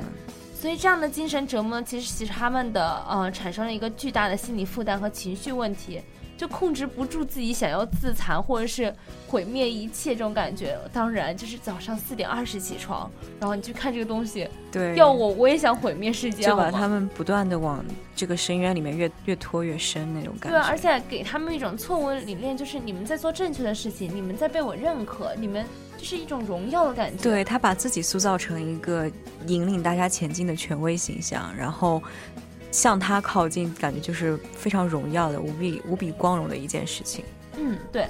[0.54, 5.98] 所以这样的精神折磨，其实其实他们的呃产生了一个巨大的心理负担和情绪问题，
[6.40, 8.90] 就控制不住自己想要自残或者是
[9.28, 10.74] 毁灭一切这种感觉。
[10.90, 17.84] 当然，就是早上四点二十起床，然后你去看这个东西，对，要我我也想毁灭世界，就把他们不断的往
[18.16, 20.58] 这个深渊里面越越拖越深那种感觉。
[20.58, 25.62] 对，而且给他们一种错误的理念，就是你们在做正确的事情，你们在被我认可，你们。
[25.98, 27.22] 就是一种荣耀的感觉。
[27.22, 29.06] 对他把自己塑造成一个
[29.46, 32.02] 引领大家前进的权威形象，然后
[32.70, 37.24] 向他靠近，感觉就是非常荣耀的、无比无比光荣的一件事情。
[37.56, 38.06] 嗯，对。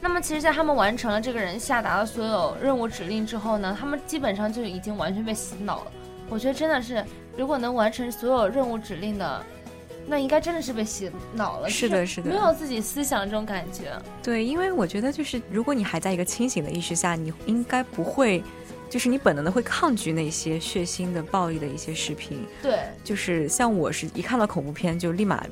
[0.00, 5.92] 那么，其实，在他们完成了这个人下达的所有任务指令之后呢，他们基本上就已经完全被洗脑了。
[6.28, 7.04] 我觉得真的是，
[7.36, 9.42] 如果能完成所有任务指令的。
[10.06, 13.90] 那应该真的是被洗脑了，是的，是的，没有自己思想这种感觉。
[14.22, 18.44] 对，因为我觉得就是，如果你还在一个清醒的意识下，你应该不会，
[18.88, 22.46] 就是你本能的会抗拒那些血腥的、暴力的一些视频。
[22.62, 25.44] 对，就是像我是一看到恐怖片就立马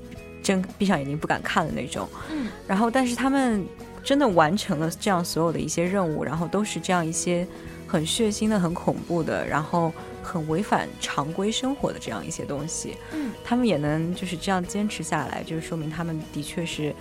[0.43, 2.09] 睁闭上眼睛不敢看的那种。
[2.31, 3.65] 嗯，然后但是他们
[4.05, 7.47] 真的完成了这样所有的一些任务，然后都是这样一些
[7.87, 9.93] 很血腥的、很恐怖的，然后
[10.23, 12.97] 很违反常规生活的这样一些东西。
[13.13, 16.95] 嗯，他们也能就是这样坚持下来，就是说明他们的确是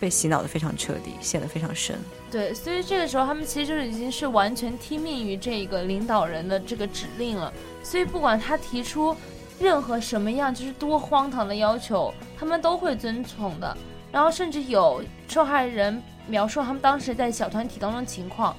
[0.00, 1.98] 被洗脑的非常彻底，陷得非常深。
[2.30, 7.50] 对，所以这个时候他们其实就已经是完全听命于这个领导人的这个指令了。
[7.82, 9.16] 所以不管他提出
[9.58, 13.76] 任何什么样就是多荒唐的要求，他们都会遵从的。
[14.12, 18.54] 然后甚至有受害人描述他们当时在小团体当中情况，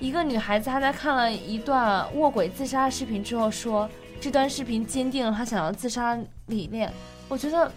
[0.00, 3.86] 一个女孩子她在看了一段卧轨自杀视频之后说，
[4.22, 6.90] 这段视频坚定了她想要自杀理念。
[7.28, 7.70] 我觉得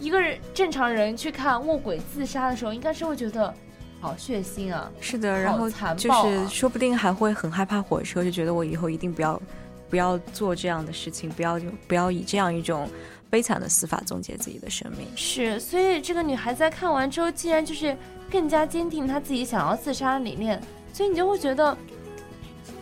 [0.00, 3.54] 一个人正常人去看卧轨自杀的时候，应该是会觉得。
[4.00, 4.90] 好血腥啊！
[5.00, 9.42] 是的，然后啊就是说不定还会很害怕火车，就觉得我以后一定不要
[9.90, 12.88] 不要做这样的事情，不要不要以这样一种
[13.28, 15.06] 悲惨的死法终结自己的生命。
[15.16, 17.96] 是，所以这个女孩子在看完之后，竟然就是
[18.30, 21.76] 更加坚定她自己想要自杀的理念，所以你就会觉得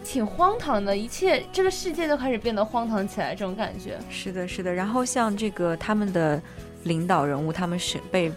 [0.04, 3.98] 挺荒唐的，一切这个世界都开始变得荒唐起来，这种感觉。
[4.10, 4.70] 是的，是的。
[4.70, 6.42] 然后像这个他们的
[6.84, 8.30] 领导人物，他们是被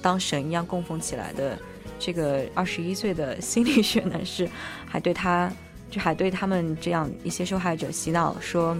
[0.00, 1.58] 当神一样供奉起来的。
[2.00, 4.48] 这个二十一岁的心理学男士，
[4.86, 5.52] 还对他，
[5.90, 8.74] 就还对他们这样一些受害者洗脑说，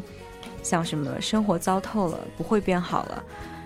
[0.63, 3.23] 像什么生活糟透了，不会变好了，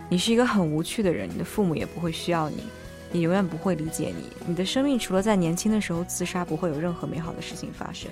[0.09, 2.65] 你是一个很无趣的人，你的父母也不会需要你，
[3.13, 8.11] 你永远不会理解你，你的生命除了在年轻的时候自杀，不会有任何美好的事情发生，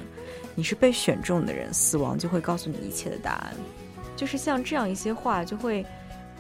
[0.54, 3.52] 你是被选中的人，死亡就会告诉你一切的答案，
[4.14, 5.84] 就是像这样一些话，就会，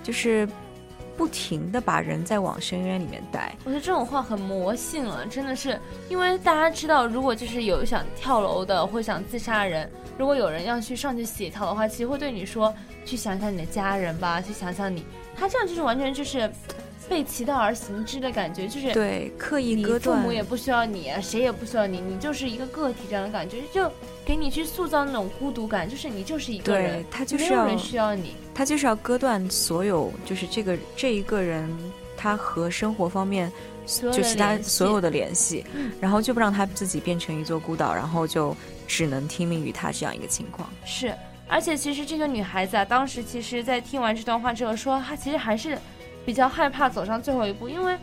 [0.02, 0.48] 就是。
[1.16, 12.72] 不停的把人在往深渊里面带，我觉得这种话很魔性了，真的是，因为大家知道，如果就是有想跳楼的或想自杀的人，如果有人要去上去协调的话，其实会对你说，
[13.04, 15.04] 去想想你的家人吧，去想想你，
[15.36, 16.50] 他这样就是完全就是
[17.12, 23.92] 背其道而行之的感觉，就是对刻意割断，父母也不需要你，谁也不需要你，你就是一个个体这样的感觉，就
[24.24, 28.34] 给你去塑造那种孤独感，就是你就是一个人，他就是没有人需要你。
[28.54, 31.70] 他就是要割断所有，就是这个这一个人，
[32.16, 33.52] 他和生活方面，
[33.86, 35.66] 就其他所有的联系，
[36.00, 40.66] 然后就不让他自己变成一座孤岛，然后就只能听命于他这样一个情况。
[40.86, 41.14] 是，
[41.46, 45.76] 而且其实这个女孩子啊，当时其实在听完这段话之后，说她其实还是
[46.24, 47.96] 比较害怕走上最后一步，因为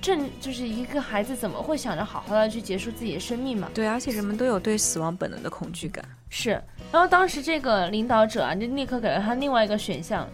[0.00, 3.70] 正就是一个孩子怎么会想着好好的去结束自己的生命嘛？
[3.74, 6.04] 对，而且人们都有对死亡本能的恐惧感。
[6.28, 6.50] 是。
[6.92, 10.28] 然后当时这个领导者啊，就立刻给了他另外一个选项，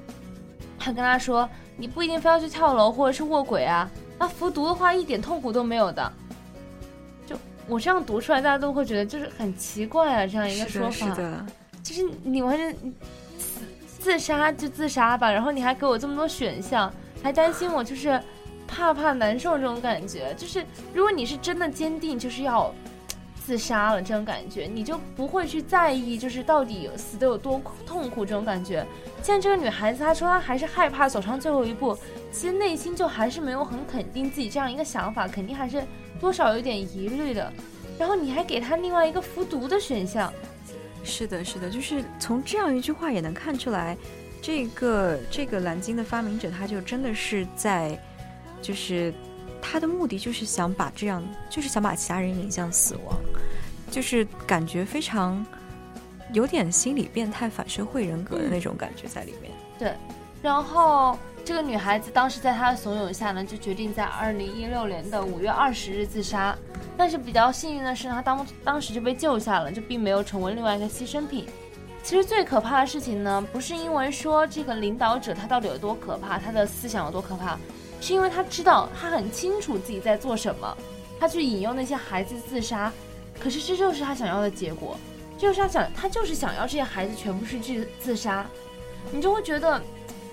[0.78, 6.12] 他跟他说：“你不一定非要去跳楼或者是卧轨啊，那服毒的话一点痛苦都没有的。”
[7.24, 10.90] 就我这样读出来，大家都会觉得就是很奇怪啊，这样一个说法。
[10.90, 11.46] 是的，
[11.82, 12.76] 就是你完全
[13.98, 18.20] 自杀就自杀吧，然后你还给我这么多选项，还担心我就是
[18.66, 20.34] 怕怕难受这种感觉。
[20.36, 22.74] 就是如果你是真的坚定，就是要。
[23.44, 28.86] 自杀了这种感觉，你就不会去在意，就是到底死的有多痛苦这种感觉。
[29.20, 31.98] 现在这个女孩子她说她还是害怕走上最后一步，
[32.30, 35.82] 其实内心就还是没有很肯定自己这样一个想法，肯定还是
[36.20, 37.52] 多少有点疑虑的。
[37.98, 40.32] 然后你还给她另外一个服毒的选项，
[41.02, 43.98] 是的，是的，就是从这样一句话也能看出来，
[44.42, 47.98] 这个这个蓝鲸的发明者他就真的是在，
[48.60, 49.14] 就是。
[49.64, 53.16] 他的目的就是想把这样，就是想把其他人引向死亡，
[53.92, 55.46] 就是感觉非常
[56.32, 59.52] 有点心理变态、反社会人格的那种感觉在里面。
[59.78, 59.94] 对，
[60.42, 66.58] 然后这个女孩子当时在他的怂恿下呢，就决定在二零一六年的五月二十日自杀。
[66.96, 71.46] 但是比较幸运的是，她当当时就被救下了，就并没有成为另外一个牺牲品。
[72.02, 77.58] 其实最可怕的事情呢，不是因为说这个领导者他到底有多可怕，他的思想有多可怕。
[78.00, 80.76] 是因为他知道，他很清楚自己在做什么，
[81.20, 82.92] 他去引诱那些孩子自杀，
[83.38, 84.96] 可是这就是他想要的结果，
[85.38, 88.44] 就是他想，他就是想要这些孩子全部是自自杀，
[89.12, 89.80] 你就会觉得，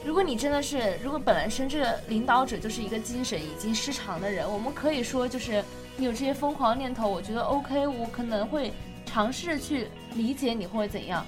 [0.03, 5.63] 如果你真的是，如果本来生这个领导者就是一个精神已经失常的人，我们可以说就是
[5.95, 8.73] 你有这些疯狂念头，我觉得 OK，我可能会
[9.05, 11.23] 尝试去理解你或者怎样，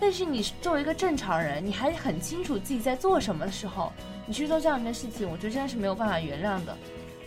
[0.00, 3.92] 但是你作为一个正常人，你还很清楚自己在做什么的时候。
[4.26, 6.76] 你去做这样的事情，我觉得真的是没有办法原谅的。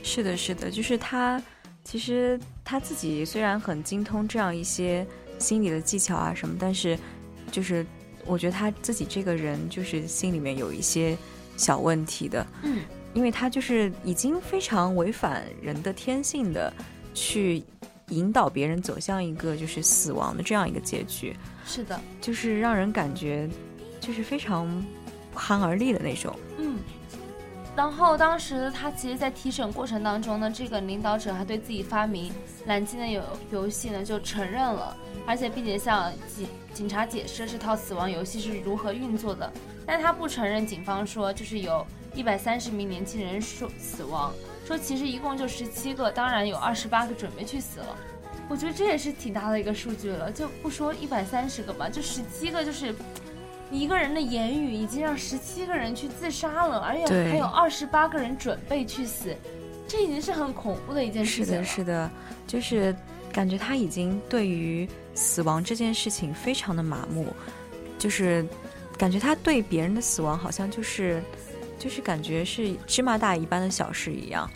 [0.04, 1.42] 是的，是的，就是他，
[1.84, 5.04] 其实他自己虽然很精通这样一些
[5.40, 6.96] 心理的技巧啊什么，但是
[7.52, 7.84] 就是
[8.24, 11.18] 我觉得他自己这个人就是心里面有一些
[11.58, 12.46] 小问题的。
[12.62, 12.84] 嗯，
[13.16, 16.72] 因为他就是已经非常违反人的天性的
[17.16, 17.64] 去
[18.12, 21.36] 引导别人走向一个就是死亡的这样一个结局。
[21.66, 23.50] 是的，就是让人感觉
[24.00, 24.68] 就是非常
[25.34, 26.38] 不寒而栗的那种。
[26.58, 26.78] 嗯。
[27.74, 32.32] 然后当时他其实，在提审过程当中呢，这个领导者还对自己发明
[32.66, 34.96] 蓝鲸的游游戏呢就承认了，
[35.26, 39.52] 而且并且向警警察解释这套死亡游戏是如何运作的。
[39.86, 44.34] 但他不承认，警方说就是有一百三十名年轻人说死亡，
[44.66, 47.96] 说其实一共就十七个，当然有二十八个准备去死了。
[48.50, 52.94] 我觉得这也是挺大的一个数据了，就不说一百三十个吧，就十七个就是。
[53.74, 59.34] 一个人的言语已经让十七个人去自杀了，而且还有二十八个人准备去死，
[59.88, 61.64] 这已经是很恐怖的一件事情了。
[61.64, 62.12] 是的，是的，
[62.46, 62.94] 就是
[63.32, 67.28] 感觉他已经对于死亡这件事情非常的麻木，
[67.98, 68.46] 就是
[69.02, 71.24] 感觉他对别人的死亡好像就是
[71.80, 74.48] 就是感觉是芝麻大一般的小事一样。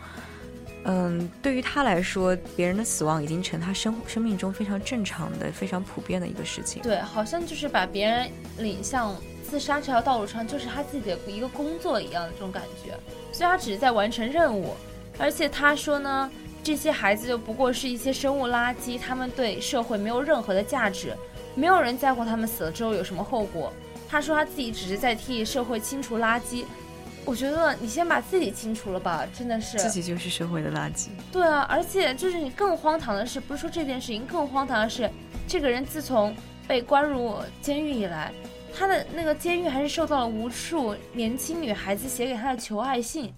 [0.84, 6.84] 嗯，对于他来说，别人的死亡已经成他生生命中非常正常的、非常普遍的一个事情。
[6.84, 8.30] 对，好像就是把别人
[8.60, 9.16] 领向
[9.50, 12.92] 自杀这条道路上，就是他自己的一个工作一样的这种感觉。
[13.32, 14.76] 所以他只是在完成任务，
[15.18, 16.30] 而且他说呢，
[16.64, 21.16] 这些孩子就不过是一些生物垃圾，他们对社会没有任何的价值，
[21.56, 23.74] 没有人在乎他们死了之后有什么后果。
[24.16, 26.64] 他说他自己只是在替社会清除垃圾。
[27.26, 31.08] 我觉得你先把自己清除了吧，真的是自己就是社会的垃圾。
[31.34, 35.12] 对啊，而且就是你更荒唐的是，不是说这件事情更荒唐的是，
[35.50, 36.34] 这个人自从
[36.66, 38.32] 被关入监狱以来，
[38.74, 43.34] 他的那个监狱还是受到了无数年轻女孩子写给他的求爱信，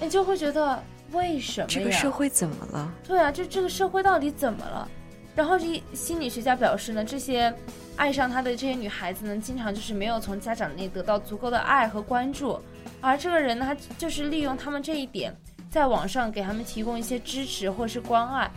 [0.00, 0.80] 你就会觉得
[1.10, 2.94] 为什么这个社会怎么了？
[3.02, 4.88] 对啊，就这个社会到底怎么了？
[5.36, 7.54] 然后这心理学家表示呢，这些
[7.94, 12.58] 爱上他的这些女孩子呢，经常就是没有从家长那里得到足够的爱和关注。
[13.02, 15.36] 而这个人呢，他就是利用他们这一点，
[15.70, 18.50] 在网上给他们提供一些支持或是关爱，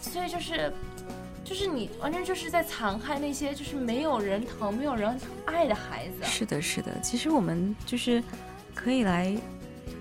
[0.00, 0.72] 所以就是，
[1.44, 5.16] 就是你完全就是在残害那些就是没有人疼、没有人
[5.46, 6.24] 爱的孩子。
[6.24, 6.90] 是的，是的。
[7.00, 8.22] 其实我们就是
[8.74, 9.34] 可以来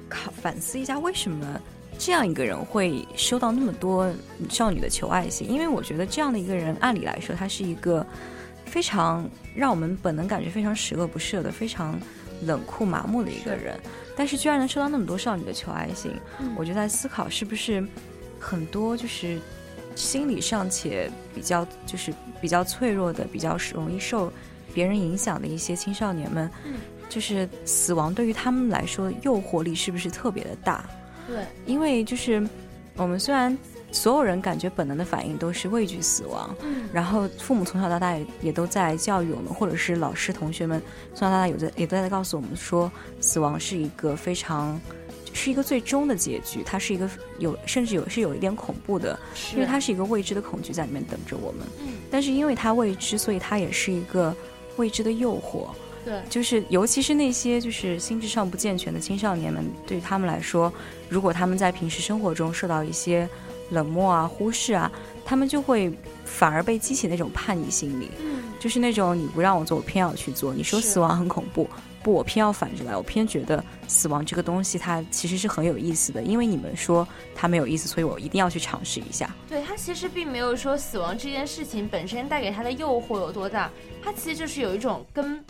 [0.10, 1.62] 考反思一下，为什么
[2.06, 4.14] 这样一个人会收到那么多
[4.50, 5.50] 少女的求爱信？
[5.50, 8.06] 因为我觉得这样的一个人，按理来说，他是一个
[8.66, 11.98] 非常让我们本能感觉非常十恶不赦的、非常。
[12.46, 13.80] 冷酷麻木的一个人，
[14.18, 16.12] 但是居然能收到那么多少女的求爱信，
[16.58, 17.82] 我就在思考是不是
[18.38, 19.40] 很多就是
[19.96, 24.34] 心理上且比较就是比较脆弱的、比较容易受
[24.74, 26.52] 别人影响的一些青少年们，
[27.08, 30.84] 就是死亡对于他们来说诱惑力是不是特别的大？
[31.28, 32.46] 对，因为就是
[32.96, 33.58] 我们虽然。
[33.96, 40.82] 所有人感觉本能的反应都是畏惧死亡，嗯，然后父母从小到大也也都在教育我们，或者是老师同学们
[41.14, 44.82] 从小到大有在也都在告诉我们说，死亡是一个非常
[45.32, 47.08] 是一个最终的结局，它是一个
[47.38, 49.16] 有甚至有是有一点恐怖的，
[49.54, 54.36] 因为它是一个未知的恐惧在里面等着我们，嗯，但是因为它未知，所以它也是一个
[54.78, 55.68] 未知的诱惑，
[56.04, 60.74] 对，就是尤其是那些就是心智上不健全的青少年们，对于他们来说，
[61.14, 63.30] 如果他们在平时生活中受到一些
[63.70, 64.92] 冷漠啊，忽视啊，
[65.24, 65.96] 他们就会
[66.26, 70.52] 反而被激起那种叛逆心理，嗯，就是那种你不让我做，我偏要去做。
[70.56, 71.70] 你说死亡很恐怖，
[72.02, 79.30] 不，我偏要反着来，我偏觉得死亡这个东西它其实是很有意思的，因为你们说它没有意思，所以我一定要去尝试一下。
[79.48, 83.70] 对他其实并没有说死亡这件事情本身带给他的诱惑有多大，
[84.04, 85.44] 他其实就是有一种跟。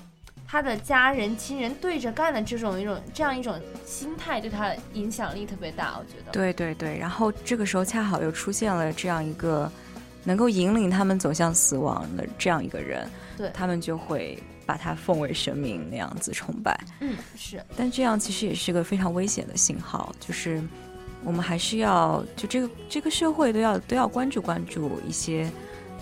[0.54, 6.32] 他的家人亲人对着干的这种一种这样一种心态，对他影响力特别大，我觉得。
[6.32, 9.68] 对对对，然后这个时候恰好又出现了这样一个
[10.24, 16.80] 能够引领他们走向死亡的这样一个人，对他们就会把他奉为神明那样子崇拜。
[17.00, 17.60] 嗯，是。
[17.76, 20.62] 但这样其实也是个非常危险的信号，就是
[21.24, 25.50] 我们还是要就这个这个社会都要都要关注关注一些，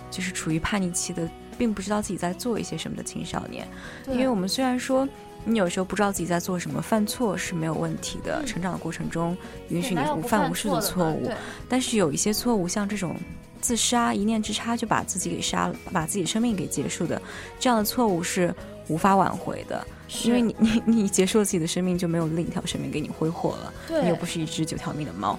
[0.10, 1.26] 就是处于叛逆期的。
[1.62, 3.68] 并不知道自己在做一些什么的青少年，
[4.08, 5.08] 因为我们虽然说
[5.46, 9.38] 你有时候不知道自己在做什么，犯错是没有问题的，成长的过程中
[9.70, 11.30] 允许你无犯无数的错误，
[11.70, 13.16] 但是有一些错误，像这种
[13.62, 17.22] 自杀一念之差就把自己给杀了，把自己生命给结束的
[17.60, 18.52] 这样的错误是
[18.88, 19.86] 无法挽回的，
[20.24, 25.38] 因为你你你结束了自己的生命，就没有另一条生命给你挥霍了，你又不是一只九条命的猫，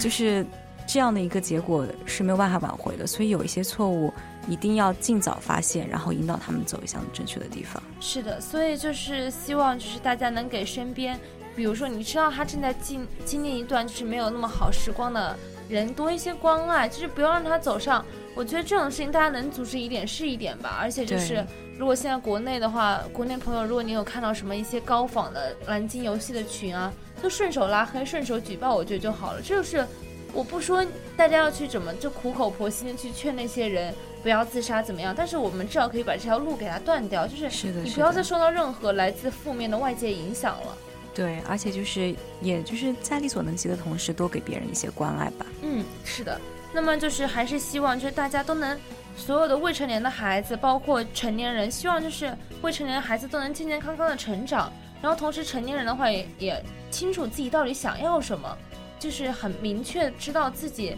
[0.00, 0.44] 就是
[0.84, 4.12] 这样的一个结果是没有办法挽回的，所以有一些错误。
[4.48, 7.82] 一定要尽早发现，然后引导他们走向正确的地方。
[8.00, 11.18] 是的，所以就是希望，就是大家能给身边，
[11.56, 15.36] 比如说你知道他正在经经历一段就是没有那么好时光的
[15.68, 18.04] 人，多一些关爱，就是不要让他走上。
[18.34, 20.76] 我觉得这种事情大家能组织一点是一点吧。
[20.80, 21.44] 而且就是，
[21.78, 26.92] 如果现在国内的话，国内朋友，如果你有看到什么一些高仿的蓝鲸游戏的群啊，
[27.22, 29.40] 就顺手拉黑，顺手举报，我觉得就好了。
[29.40, 29.86] 这就是
[30.32, 30.84] 我不说
[31.16, 33.94] 大家要去怎么就苦口婆心的去劝那些人。
[34.24, 35.14] 不要自杀怎么样？
[35.14, 40.76] 但是我们至少可以把这条路给它断掉，就是你不要再受到任何来自负面的外界影响了。
[41.14, 45.44] 对，而且就是也就是在力所能及的同时，多给别人一些关爱吧。
[45.60, 46.40] 嗯，是的。
[46.72, 48.80] 那么就是还是希望就是大家都能，
[49.14, 54.72] 所有的未成年的孩子，包括成年人，希望就是未成年的孩子都能健健康康的成长。
[55.02, 58.56] 然后同时成年人的话也也清楚自己到底想要什么，
[58.98, 60.96] 就是很明确知道自己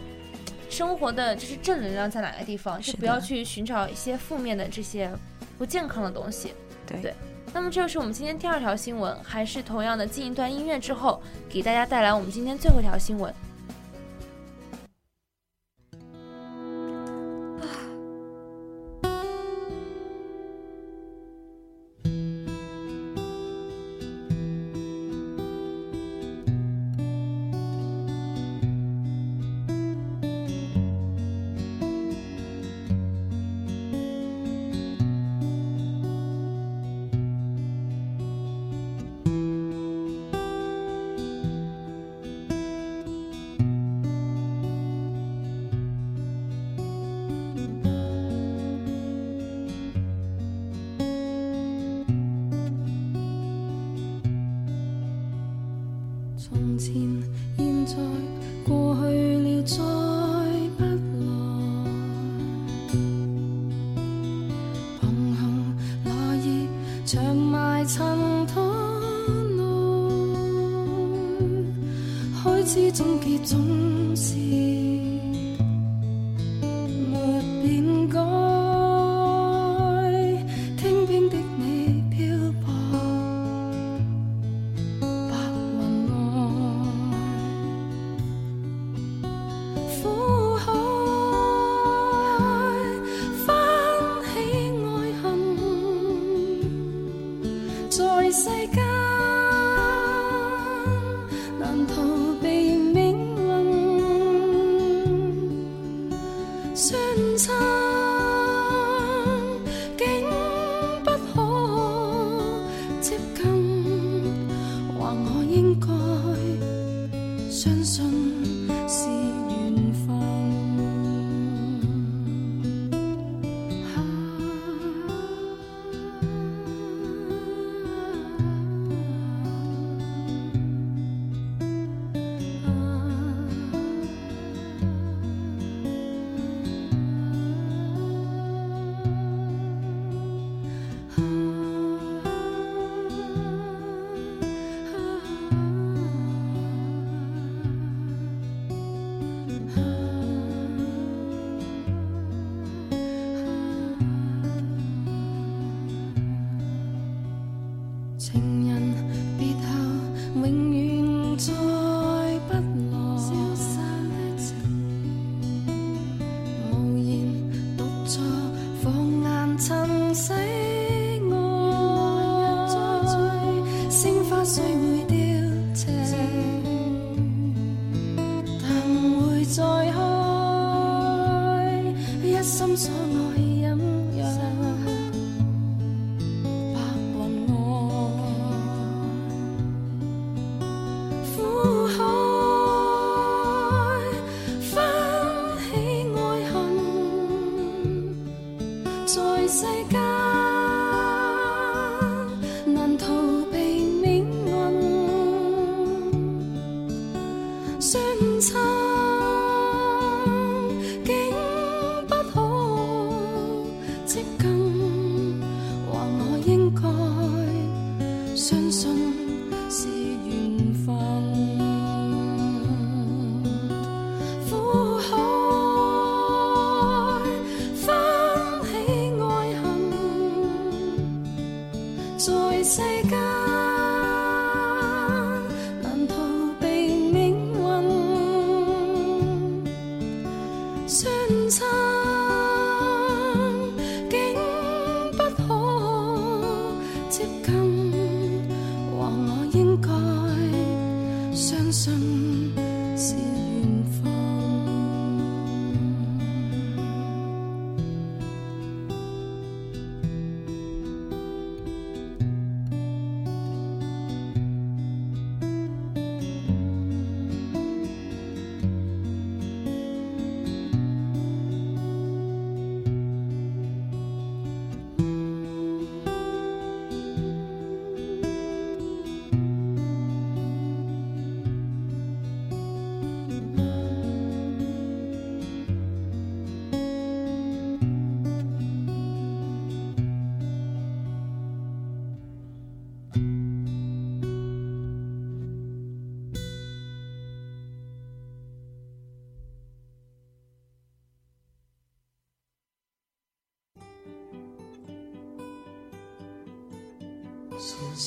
[0.69, 5.11] 生活的就是正能量在哪个地方，就不要去寻找一些负面的这些
[5.57, 6.53] 不健康的东西。
[6.85, 7.13] 对对。
[7.53, 13.33] 那么这就是我们今天第二条新闻，还是同样的进一段音乐之后，给大家带来我们今天最后一条新闻。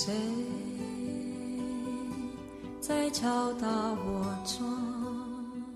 [0.03, 0.15] 谁
[2.81, 4.65] 在敲打我窗？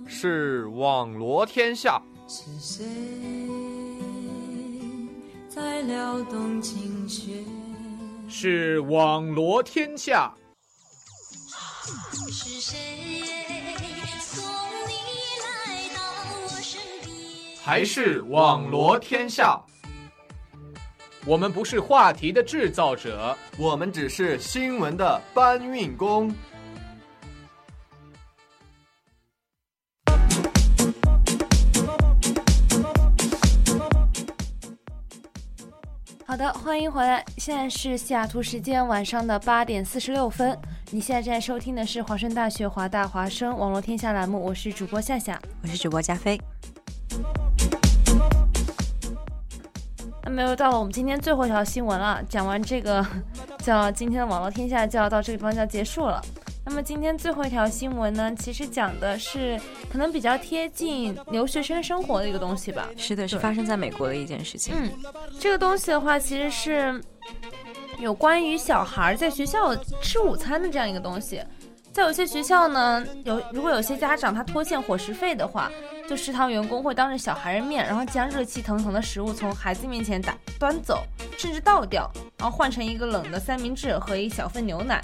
[0.06, 2.00] 是网罗天下。
[2.26, 2.86] 是谁
[5.46, 7.44] 在撩动琴弦？
[8.26, 10.32] 是网罗天下。
[12.32, 12.78] 是谁
[14.20, 14.42] 送
[14.88, 14.94] 你
[15.44, 16.00] 来到
[16.44, 17.58] 我身边？
[17.62, 19.62] 还是网罗天下。
[21.26, 26.30] 我们不是话题的制造者，我们只是新闻的搬运工。
[36.26, 37.24] 好的，欢迎回来。
[37.38, 40.58] 现在是西雅图时间晚上的八点四十六分。
[40.90, 46.38] 你现在正在收听的是华盛大学华大华生网络天下栏目，我是主播夏夏，我是主播加菲。
[50.34, 52.20] 那么又到了我们今天最后一条新闻了。
[52.28, 53.06] 讲完这个，
[53.62, 56.20] 叫今天的网络天下就要到这个地方就要结束了。
[56.66, 62.88] 那么今天最后一条新闻呢，其实讲的是可能比较贴近留学生生活的一个东西吧。
[62.96, 64.74] 是的，是发生在美国的一件事情。
[64.76, 64.90] 嗯，
[65.38, 67.00] 这个东西的话，其实是
[68.00, 69.72] 有关于小孩在学校
[70.02, 71.40] 吃午餐的这样一个东西。
[71.92, 75.70] 在有些学校呢，有如果有些家长他拖欠伙食费的话，
[76.08, 81.02] 就食堂员工会当着小孩的面，然后将热气腾腾的食物从孩子面前打端走，
[81.38, 85.02] 甚至倒掉，然后换成一个冷的三明治和一小份牛奶。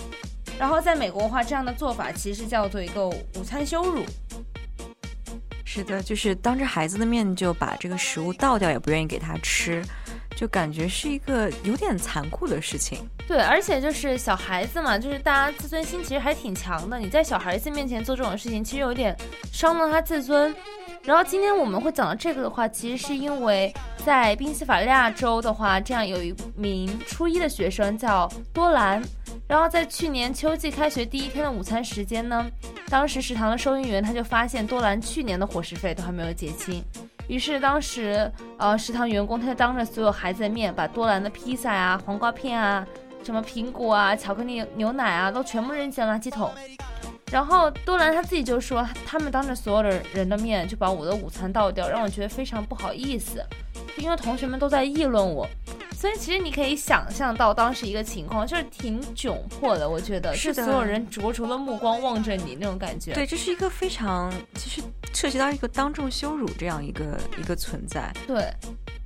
[0.59, 4.05] 然后在美国的话，这样的做法其实叫做一个午餐羞辱。
[5.65, 9.83] 是的，就是当着孩子的面就把这个食物倒掉，也不愿意给他吃，
[10.37, 13.09] 就感觉是一个有点残酷的事情。
[13.27, 16.99] 对，而且就是小孩子嘛，就是大家自尊心其实还挺强的。
[16.99, 19.17] 你在小孩子面前做这种事情，其实有点
[19.53, 20.55] 伤了他自尊。
[21.03, 23.73] 然后今天我们会讲到这个的话，其实是因为
[24.05, 29.03] 在宾夕法利亚州的话，这样有一名初一的学生叫多兰。
[29.49, 32.47] 然后在去年秋季开学第一天的午餐时间呢，
[32.89, 36.85] 当时食堂的收银员他就发现多兰去年的伙食费都还没有结清，
[37.27, 42.87] 于是当时呃食堂员工他就当着所有孩子的面把多兰的披萨啊、黄瓜片啊、
[43.25, 46.51] 什么苹果啊、巧克力牛奶啊都全部扔进了垃圾桶。
[47.31, 53.45] 然后多兰他自己就说，他们当着所有的人的面就把我的午餐倒掉，让我觉得非常不好意思，
[53.97, 55.49] 因为同学们都在议论我。
[55.93, 59.87] 所以其实你可以想象到当时一个情况，就是挺窘迫的。
[59.87, 63.13] 我觉得是所有人灼灼的目光望着你那种感觉。
[63.13, 64.81] 对，这是一个非常其实
[65.13, 68.11] 涉及到一个当众羞辱这样一个一个存在。
[68.27, 68.51] 对，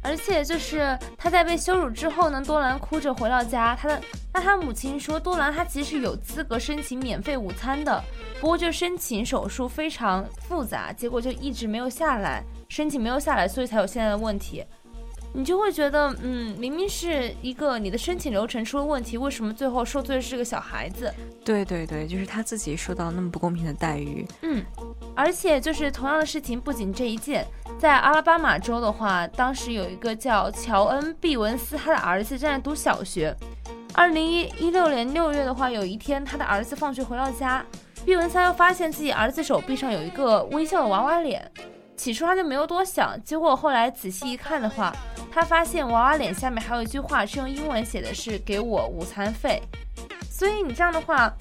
[0.02, 4.00] 而且就是他在被羞辱之后呢，多兰哭着回到家，他的
[4.32, 8.00] 那他母亲说，多兰他其实有资格申请免费午餐的，
[8.40, 14.64] 不过就申请手术非常复杂，结果就一直没有下来，申请没有下来，所以才有现在的问题。
[15.36, 21.12] 你就会觉得，嗯，明明是一个你的申请流程出了问题，为什么最后受罪的是个小孩子？
[21.44, 24.24] 对对对，就是他自己受到那么不公平的待遇。
[24.42, 24.64] 嗯，
[25.16, 27.44] 而且就是同样的事情，不仅这一件，
[27.80, 33.34] 在阿拉巴马州的话，当时有一个叫乔恩·毕文斯，他的儿子正在读小学。
[33.92, 37.66] 二零一一六年六月的话，有一天他的儿子放学回到家，
[38.04, 41.50] 毕文斯又发现自己儿子手臂上有一个微笑的娃娃脸。
[41.96, 44.92] 起初他就没有多想，结果后来仔细一看的话，
[45.32, 49.62] 他发现娃娃脸下面还有一句话是用英文写的，是给我午餐费。
[50.36, 51.32] 所以你这样的话，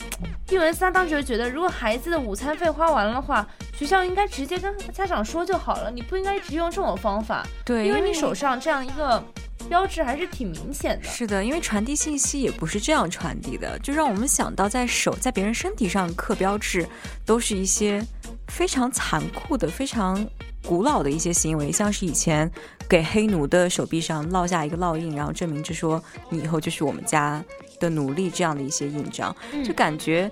[0.46, 7.44] 毕文斯他当时就觉得，如果孩子的午餐费花完了的话，学校应该直接跟家长说就好了，你不应该一直用这种方法。
[7.66, 9.22] 对，因为你手上这样一个
[9.68, 11.08] 标志还是挺明显的。
[11.08, 16.88] 是的，因为传递信息也不是这样传递的，就让我们想到在手在别人身体上刻标志，
[17.26, 18.00] 都是一些
[18.48, 20.24] 非常残酷的、非常。
[20.66, 22.50] 古老的一些行为，像是以前
[22.88, 27.44] 给黑奴的手臂上烙下一个烙印，然后证明着说你以后就是我们家
[27.84, 30.32] 的努力这样的一些印章，就感觉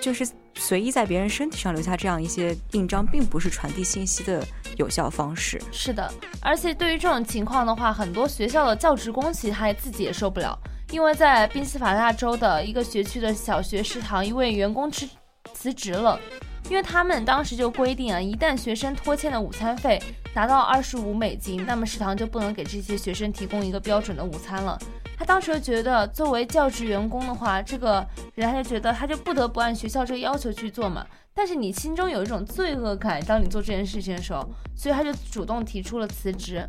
[0.00, 4.42] 就是随意在别人身体上留下这样一些印章，并不是传递信息的
[4.78, 5.60] 有效方式。
[5.70, 10.58] 是的，而且对于这种情况的话，很多学校的教职工其实他自己也受不了，
[10.90, 15.06] 因为在宾夕法尼亚州的一个学区的小学食堂，一位员工辞
[15.52, 16.18] 辞职了。
[16.68, 20.02] 因为他们当时就规定啊，一旦学生拖欠的午餐费
[20.34, 24.76] 达到二十五美金，那么食堂就不能给这些学生提供一个标准的午餐了。
[25.18, 31.06] 他当时就觉得，作为教职员工的话，这个人他就觉得他就不得不按学校这个要求去做嘛。
[31.32, 36.66] 但是你心中有一种罪恶感，当你做这件事情的时候，所以他就主动提出了辞职。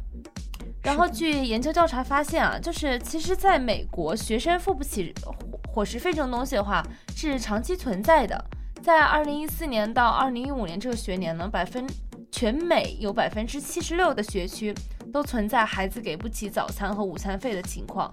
[0.81, 5.13] 然后据研究调查发现啊，就是其实在美国，学生付不起
[5.73, 6.81] 伙食费这种东西的话，
[7.15, 8.41] 是长期存在的。
[8.81, 11.85] 在二零一四年到二零一五年这个学年呢，百分
[12.31, 14.73] 全美有百分之七十六的学区
[15.11, 18.09] 都存在孩子给不起早餐和午餐费的情况。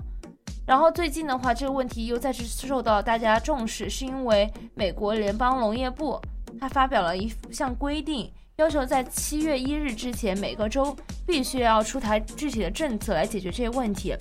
[0.66, 6.20] 然后最近的话，这个问题又再次受到大家重视，是因为美国联邦农业部
[6.58, 10.96] 它发表了一项规定，要求在七月一日之前，每个州
[11.26, 14.14] 必须要出台具体的政策来解决这些问题。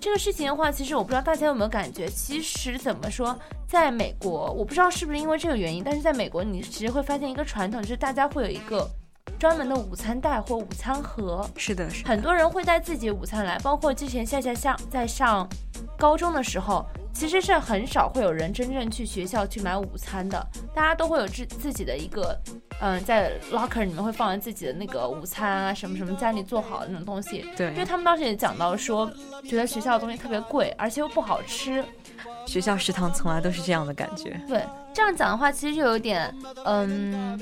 [0.00, 8.90] 这个事情的话，其实我不知道大家有没有感觉，其实怎么说，在美国，我不知道是不是因为这个原因，但是在美国，你其实会发现一个传统，就是大家会有一个
[9.38, 11.48] 专门的午餐袋或午餐盒。
[11.56, 15.48] 是的，是的很多人会带自己午餐来，包括之前夏夏上在上
[15.98, 22.38] 高中的时候，其实是很少会有人真正去学校去买午餐的，大家都会有自自己的一个，
[22.80, 27.44] 嗯，在 locker 里面会放自己的那个午餐啊，什么什么家里做好的那种东西。
[27.56, 29.10] 对因为他们当时也讲到说，
[29.44, 31.84] 觉得学校的东西特别贵，而且又不好吃。
[32.46, 34.40] 学校食堂从来都是这样的感觉。
[34.48, 36.32] 对，这样讲的话，其实就有点，
[36.64, 37.38] 嗯，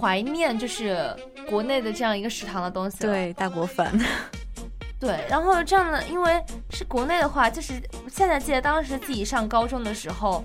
[0.00, 1.14] 怀念就是
[1.48, 2.98] 国内的这样一个食堂的东西。
[2.98, 3.92] 对，大锅饭。
[4.98, 10.44] 对，然后这样的，因为是国内的话，就是现在记得当时自己上高中的时候，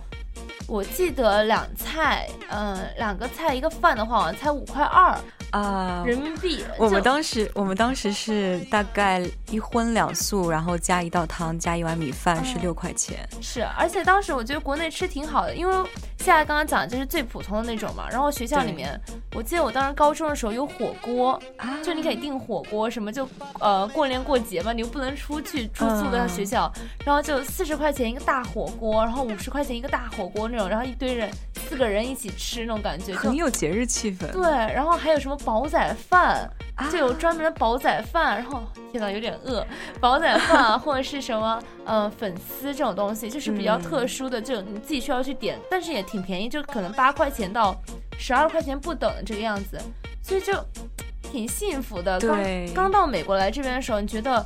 [0.68, 5.18] 我记得两菜，嗯、两个菜一个饭的话，好像才五块二
[5.56, 6.66] 啊，人民币。
[6.78, 13.26] 我们当时，我们当时是大概一荤两素，然后加一道汤，加一碗米饭是嗯六块钱。
[13.42, 15.74] 是，而且当时我觉得国内吃挺好的，因为
[16.18, 18.10] 现在刚刚讲的就是最普通的那种嘛。
[18.12, 19.00] 然后学校里面，
[19.34, 23.26] 我记得我当时高中的时候有火锅，啊就你可以订火锅，什么就
[23.62, 26.70] 呃过年过节嘛，你又不能出去住宿在嗯学校，
[27.06, 31.30] 然后就四十块钱一个大火锅，然后五十块钱一个大火锅那种，然后一堆人
[31.70, 34.30] 四个人一起吃那种感觉，就很有节日气氛。
[34.34, 39.66] 对，然后还有什么煲仔饭，啊就有专门的煲仔饭，然后天呐，有点饿，
[40.02, 47.76] 煲仔饭啊，或者是什么呃粉丝这种东西，就是比较嗯特殊的，就你自己需要去点，但是也挺便宜，就可能八块钱到
[48.18, 49.80] 十二块钱不等的这个样子，
[50.24, 50.54] 所以就
[51.22, 52.20] 挺幸福的。
[52.20, 54.46] 刚刚到美国来这边的时候，你觉得？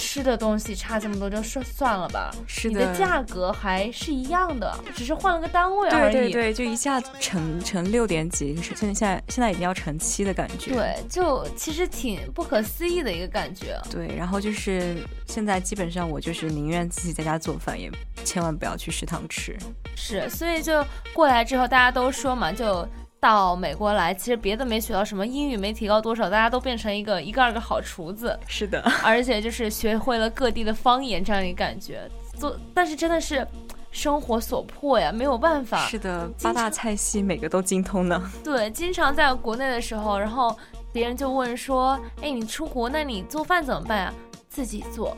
[0.00, 2.34] 吃的东西差这么多，就算算了吧。
[2.46, 6.12] 是你的的价格还是一样的，只是换了个单位而已。
[6.12, 10.72] 对对对，就一下乘乘六点几，是现在现在现在已经要乘七的感觉。
[10.72, 13.78] 对，就其实挺不可思议的一个感觉。
[13.90, 17.90] 对，然后就是现在基本上我就是宁愿自己在家做饭，也
[18.24, 19.54] 千万不要去食堂吃。
[19.94, 20.82] 是，所以就
[21.12, 22.88] 过来之后，大家都说嘛，就
[23.20, 28.38] 到美国来，其实别的没学到什么，英语没提高多少，大家都变成一个一个二个好厨子。
[28.48, 32.10] 是的，而且就是学会了各地的方言，这样一个感觉。
[32.38, 33.46] 做，但是真的是
[33.92, 35.86] 生活所迫呀，没有办法。
[35.86, 38.30] 是的，八大菜系每个都精通呢。
[38.42, 40.56] 对，经常在国内的时候，然后
[40.90, 44.14] 别人就问说：“哎，你出国，那你做饭怎么办呀？
[44.48, 45.14] 自己做，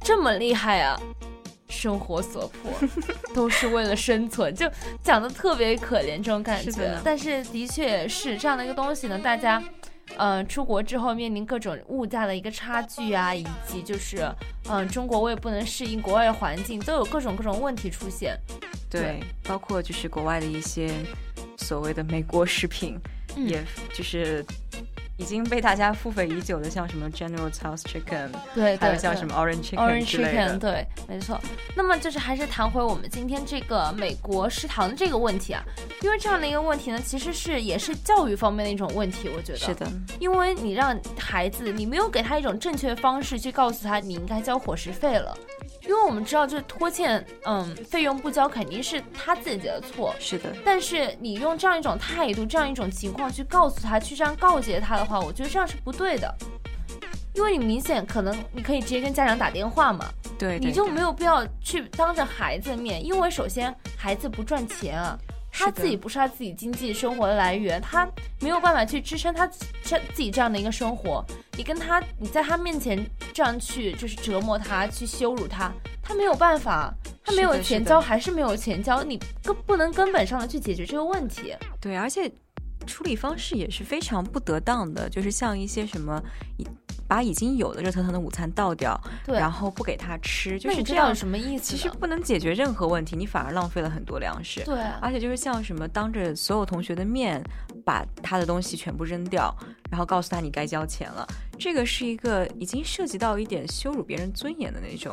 [0.00, 0.98] 这么厉害啊？”
[1.68, 2.72] 生活所迫，
[3.34, 4.70] 都是为了生存，就
[5.02, 6.96] 讲的特别可怜这种感觉是。
[7.04, 9.62] 但是的确也是这样的一个东西呢，大家。
[10.18, 14.18] 呃，出国之后面临各种物价的一个差距啊，以及就是，
[14.68, 18.38] 嗯、呃，中国我也不能适应国外的环境，都有各种各种问题出现。
[18.90, 20.90] 对，包括就是国外的一些
[21.56, 23.00] 所谓的美国食品，
[23.34, 24.44] 嗯、也就是
[25.16, 31.40] 已经被大家付费已久的，像什么 General Tso's Chicken，对，还有像什么 Orange Chicken Orange Chicken，对，没错。
[31.76, 35.62] 那么就是还是谈回我们今天这个美国食堂的这个问题啊，
[36.02, 39.86] 因为这样的一个问题呢，其实是也是教育方面的一种问题，我觉得是的，
[40.18, 45.36] 因为你让孩子，你没有给他一种正确的方式去告诉他你应该交伙食费了。
[45.86, 50.54] 因为我们知道，就是拖欠，嗯，费用不交肯定是他自己的错，是的。
[50.64, 56.34] 但是你用这样一种态度、这样一种情况去告诉他、去这样告诫他的话，我觉得这样是不对的。
[57.34, 60.06] 因为你明显可能你可以直接跟家长打电话嘛，
[60.38, 65.18] 对,对，你就没有必要去当着孩子的面，因为首先孩子不赚钱啊。
[65.56, 68.06] 他自己不是他自己经济生活的来源，他
[68.40, 69.46] 没有办法去支撑他
[69.84, 71.24] 这自己这样的一个生活。
[71.56, 72.98] 你跟他，你在他面前
[73.32, 76.92] 这样去就是折磨他，去羞辱他，他没有办法，
[77.24, 81.54] 他没有钱交还是没有钱交，你根不能根本上的去解决这个问题。
[81.80, 82.28] 对，而且
[82.84, 86.20] 处理方式也是非常不得当的，就是像一些什么。
[87.06, 91.64] 把已经有的热腾腾的午餐倒掉，然后不给他吃，就是这样什么意思？
[91.64, 94.62] 其实不能解决任何问题，你反而浪费了很多粮食。
[94.64, 97.42] 对、啊，而且就是像什么当着所有同学的面
[97.84, 99.54] 把他的东西全部扔掉，
[99.90, 101.26] 然后告诉他你该交钱了，
[101.58, 105.12] 这个是一个已经涉及到一点羞辱别人尊严的那种。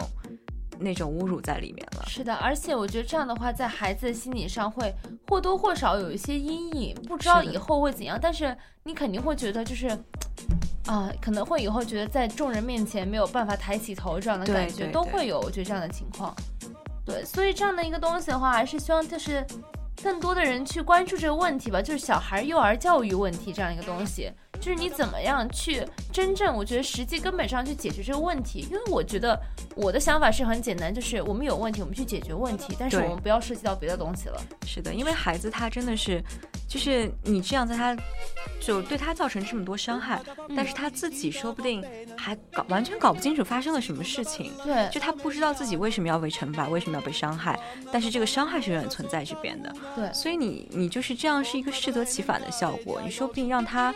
[0.82, 2.05] 那种侮辱在里面了。
[2.07, 4.93] 是的，而且我觉得这样的话，在孩子的心理上会
[5.27, 8.17] 或多或少有一些阴影，不知道以后会怎样。
[8.21, 15.39] 但是你肯定会觉得，就是啊、呃，可能会以后觉得在众人面前没有办法抬起头这样的感觉，都会有。
[15.39, 16.36] 我觉得这样的情况，
[17.05, 19.45] 对，所以这样的一个东西的话，还是希望就是
[20.03, 24.31] 更多的人去关注这个问题吧，就是小孩幼儿教育问题这样一个东西。
[24.59, 25.83] 就是你怎么样去
[26.13, 28.67] 真正，我觉得实际根本上去解决这个问题。
[28.69, 29.39] 因为我觉得
[29.75, 34.39] 我的想法是很简单，就是我们有问题，我们去解决问题，但是我们不要涉及到别的东西了。
[34.67, 36.23] 是的，因为孩子他真的是，
[36.67, 37.97] 就是你这样在他，
[38.59, 40.21] 就对他造成这么多伤害，
[40.55, 41.83] 但是他自己说不定
[42.15, 44.51] 还搞完全搞不清楚发生了什么事情。
[44.63, 47.59] 对，就他不知道自己为什么要被惩罚，为什么要被伤害，
[47.91, 49.73] 但是这个伤害是永远存在这边的。
[49.95, 53.93] 对，所以你你就是这样是一个适得其反的效果，你说不定让他。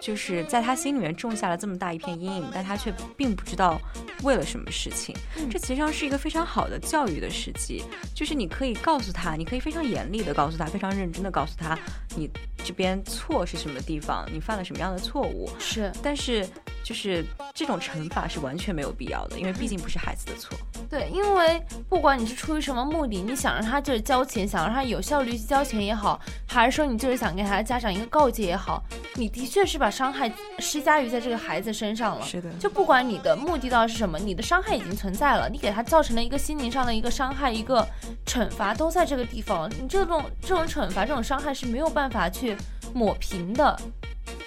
[0.00, 3.80] 就是在他心里面种下了这么大一片阴影，但他却并不知道
[4.22, 5.12] 为了什么事情。
[5.50, 7.82] 这其实上是一个非常好的教育的时机，
[8.14, 11.76] 就是你可以告诉他，你可以非常严厉的告诉他，非常认真的告诉他，
[12.16, 12.30] 你
[12.64, 15.50] 这边错是什么地方，你犯了什么样的错误。
[15.58, 16.48] 是，但是
[16.82, 17.24] 就是
[17.54, 20.56] 这种惩罚是完全没有必要的，因为毕竟不是孩子的错。
[20.88, 28.82] 对，因为不管你是出于什么目的，你想让他就是交钱，想让他有效率去交钱也好，还是说你就是想给他的家长一个告诫也好，
[29.14, 32.24] 你的确是把伤害施加于在这个孩子身上了。
[32.24, 37.86] 是的，就不管你的目的到底是什么，你的伤害已经存在了，你给他造成了一个心灵上的一个伤害，一个
[38.24, 42.56] 惩罚都在这个地方，你这种这种惩罚、这种伤害是没有办法去
[42.94, 43.78] 抹平的。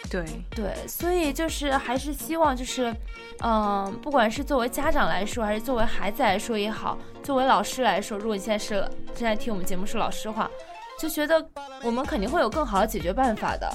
[0.09, 0.25] 对。
[0.49, 2.93] 对，所以就是还是希望就是，
[3.43, 8.81] 嗯、不管是作为家长来说，还是作为孩子来说也好，作为老师来说，如果你现在是
[9.15, 10.49] 正在听我们节目是老师的话，
[10.99, 11.43] 就觉得
[11.83, 13.69] 我们肯定会有更好的解决办法的，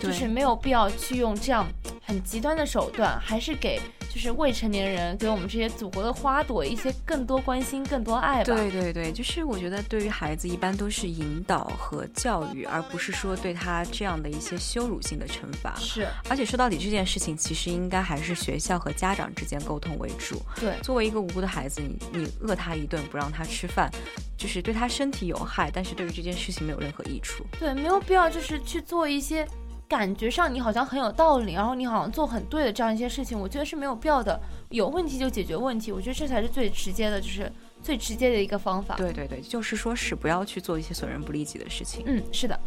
[0.00, 1.66] 就是没有必要去用这样
[2.04, 3.80] 很极端的手段，还是给
[4.12, 8.44] 就是未成年人给我们这些祖国的花朵一些更多关心、更多爱吧。
[8.44, 15.74] 对对对，就是我觉得对于孩子一般都是引导和教育，而不是说对他这样的一些羞辱性的惩罚。
[15.76, 20.40] 是，而且说到底这件事情，其实应该还是学校和家长之间沟通为主。
[20.60, 23.90] 对，作为一个无辜的孩子，你你饿他一顿，不让他吃饭，
[24.36, 27.44] 就是对他身体有害，但是对于这件事情没有任何益处。
[27.58, 29.46] 对，没有必要就是去做一些
[29.88, 34.40] 感觉上你好像很有道理，然后你好像做很对的这样一些事情，我觉得是没有必要的。
[34.70, 37.50] 有问题就解决问题，我觉得这才是最直接的，就是
[37.82, 38.96] 最直接的一个方法。
[38.96, 42.02] 对对对，就是说是不要去做一些损人不利己的事情。
[42.06, 42.58] 嗯，是的。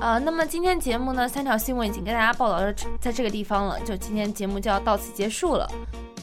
[0.00, 5.66] 啊、那么今天节目呢，三条新闻已经跟大家报道到在这个地方了，就今天节目就要到此结束了。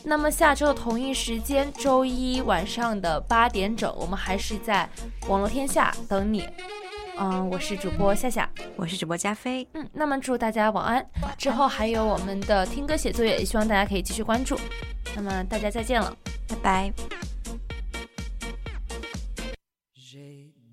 [0.04, 4.90] 那么下周的同一时间，周一晚上的八点整，我们还是在
[5.28, 6.48] 网络天下等你。
[7.18, 9.68] 嗯，我是主播夏夏，我是主播加菲。
[9.74, 11.06] 嗯，那么祝大家晚安。
[11.38, 14.60] 之后还有我们的听歌写作业，也希望大家可以继续关注。
[15.16, 16.16] 那么大家再见了，
[16.48, 16.94] 拜拜。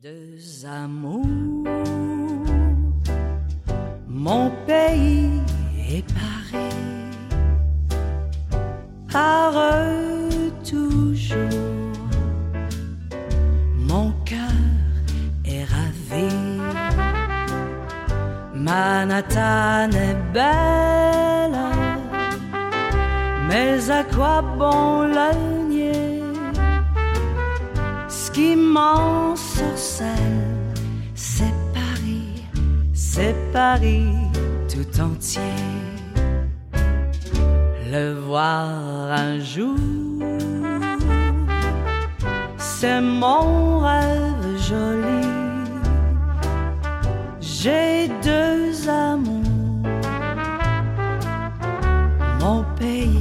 [0.01, 1.27] deux amours.
[4.09, 5.43] Mon pays
[5.77, 6.28] est paré
[9.13, 11.37] par eux toujours.
[13.77, 14.39] Mon cœur
[15.45, 16.35] est ravi.
[18.55, 21.59] Manhattan est belle,
[23.49, 25.33] mais à quoi bon la
[25.69, 26.23] nier?
[28.09, 30.19] Ce qui m'en sorcelle,
[31.15, 32.45] c'est Paris,
[32.93, 34.13] c'est Paris
[34.69, 35.68] tout entier.
[37.91, 38.69] Le voir
[39.11, 39.79] un jour,
[42.59, 45.27] c'est mon rêve joli.
[47.41, 49.89] J'ai deux amours,
[52.41, 53.18] mon pays